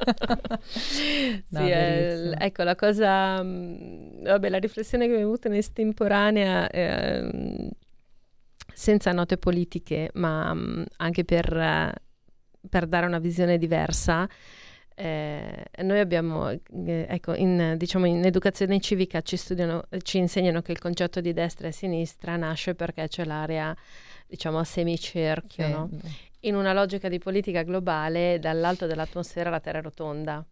[1.49, 2.35] No, sì, è- bellissimo.
[2.41, 7.69] ecco la cosa, mh, vabbè, la riflessione che mi è venuta in estemporanea, ehm,
[8.75, 11.93] senza note politiche, ma mh, anche per, eh,
[12.69, 14.29] per dare una visione diversa.
[14.97, 16.61] eh, noi abbiamo, eh,
[17.09, 21.67] ecco, in, diciamo, in educazione civica ci, studiano, ci insegnano che il concetto di destra
[21.69, 23.75] e sinistra nasce perché c'è l'area,
[24.27, 25.71] diciamo, a semicerchio, Sì.
[25.73, 25.91] no?
[26.41, 30.45] in una logica di politica globale, dall'alto dell'atmosfera la Terra è rotonda.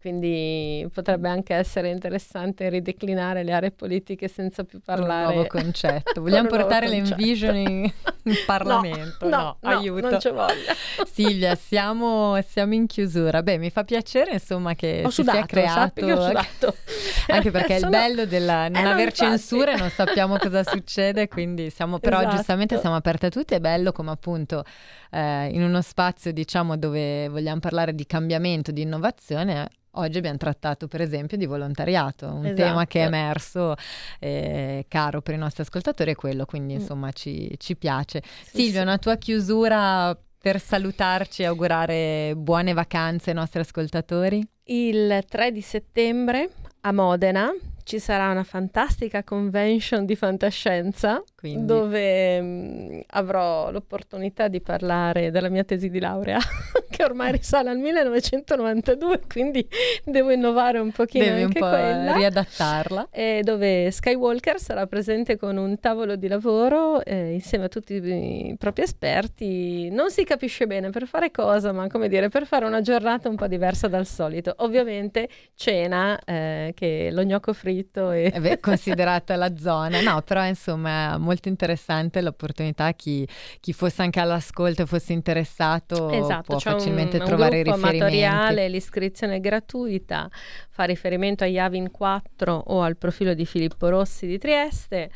[0.00, 5.26] Quindi potrebbe anche essere interessante rideclinare le aree politiche senza più parlare.
[5.26, 6.22] Un nuovo concetto.
[6.24, 9.28] Vogliamo portare l'envisioning in Parlamento?
[9.28, 10.08] No, no, no, aiuto.
[10.08, 10.74] non c'è voglia.
[11.04, 13.42] Silvia, siamo, siamo, in chiusura.
[13.42, 16.06] Beh, mi fa piacere insomma che ho si sudato, sia creato.
[16.06, 16.76] Ho sudato.
[17.28, 17.90] anche perché Sono...
[17.90, 22.36] il bello della non eh, aver censure, non sappiamo cosa succede, quindi siamo però esatto.
[22.36, 23.52] giustamente siamo aperte a tutti.
[23.52, 24.64] È bello come appunto
[25.10, 30.86] eh, in uno spazio diciamo dove vogliamo parlare di cambiamento, di innovazione Oggi abbiamo trattato
[30.86, 32.62] per esempio di volontariato, un esatto.
[32.62, 33.74] tema che è emerso
[34.20, 37.14] eh, caro per i nostri ascoltatori è quello, quindi insomma mm.
[37.14, 38.22] ci, ci, piace.
[38.44, 38.86] Sì, Silvia, sì.
[38.86, 44.46] una tua chiusura per salutarci e augurare buone vacanze ai nostri ascoltatori?
[44.64, 46.50] Il 3 di settembre
[46.82, 47.50] a Modena
[47.90, 51.66] ci sarà una fantastica convention di fantascienza Quindi.
[51.66, 56.38] dove mh, avrò l'opportunità di parlare della mia tesi di laurea
[57.00, 59.66] che ormai risale al 1992 quindi
[60.04, 62.12] devo innovare un pochino Devi anche un po' quella.
[62.12, 63.08] riadattarla.
[63.10, 68.54] E dove Skywalker sarà presente con un tavolo di lavoro eh, insieme a tutti i
[68.58, 69.88] propri esperti.
[69.90, 73.36] Non si capisce bene per fare cosa ma come dire per fare una giornata un
[73.36, 74.54] po' diversa dal solito.
[74.58, 78.30] Ovviamente cena eh, che lo gnocco fritto e...
[78.34, 82.92] eh beh, considerata la zona, no, però insomma molto interessante l'opportunità.
[82.92, 83.26] Chi,
[83.60, 87.98] chi fosse anche all'ascolto e fosse interessato esatto, può c'è facilmente un, trovare i riferimenti.
[87.98, 90.28] amatoriale, l'iscrizione è gratuita,
[90.68, 95.10] fa riferimento a Yavin 4 o al profilo di Filippo Rossi di Trieste.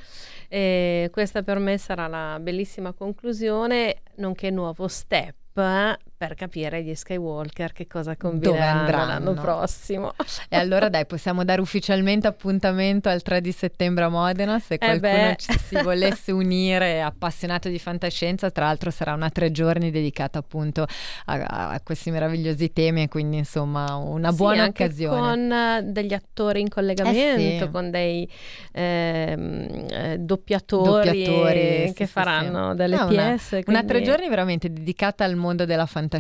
[0.48, 5.34] E questa per me sarà la bellissima conclusione, nonché nuovo step
[6.26, 10.14] per capire gli Skywalker che cosa combineranno l'anno prossimo.
[10.48, 15.12] E allora dai, possiamo dare ufficialmente appuntamento al 3 di settembre a Modena, se qualcuno
[15.12, 20.38] eh ci si volesse unire, appassionato di fantascienza, tra l'altro sarà una tre giorni dedicata
[20.38, 20.86] appunto
[21.26, 21.34] a,
[21.72, 25.20] a questi meravigliosi temi e quindi insomma una sì, buona anche occasione.
[25.20, 27.70] Con degli attori in collegamento, eh sì.
[27.70, 28.30] con dei
[28.72, 33.56] ehm, eh, doppiatori, doppiatori che sì, faranno sì, delle no, pièce.
[33.56, 33.70] Una, quindi...
[33.70, 36.12] una tre giorni veramente dedicata al mondo della fantascienza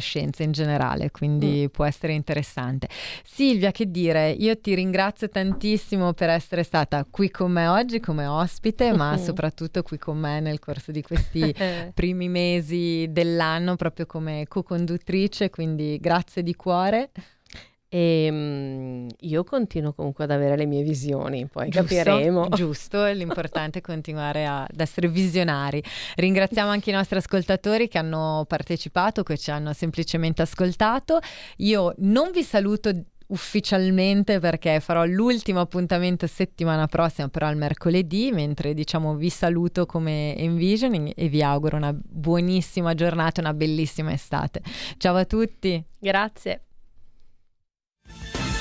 [0.42, 1.70] in generale, quindi mm.
[1.72, 2.88] può essere interessante.
[3.24, 8.26] Silvia, che dire, io ti ringrazio tantissimo per essere stata qui con me oggi come
[8.26, 11.54] ospite, ma soprattutto qui con me nel corso di questi
[11.94, 17.10] primi mesi dell'anno proprio come co-conduttrice, quindi grazie di cuore.
[17.94, 22.48] E um, io continuo comunque ad avere le mie visioni, poi giusto, capiremo.
[22.48, 25.80] Giusto, l'importante è continuare a, ad essere visionari.
[26.16, 31.20] Ringraziamo anche i nostri ascoltatori che hanno partecipato, che ci hanno semplicemente ascoltato.
[31.58, 32.90] Io non vi saluto
[33.28, 40.36] ufficialmente perché farò l'ultimo appuntamento settimana prossima però il mercoledì mentre diciamo vi saluto come
[40.36, 44.60] Envisioning e vi auguro una buonissima giornata una bellissima estate
[44.98, 46.64] ciao a tutti grazie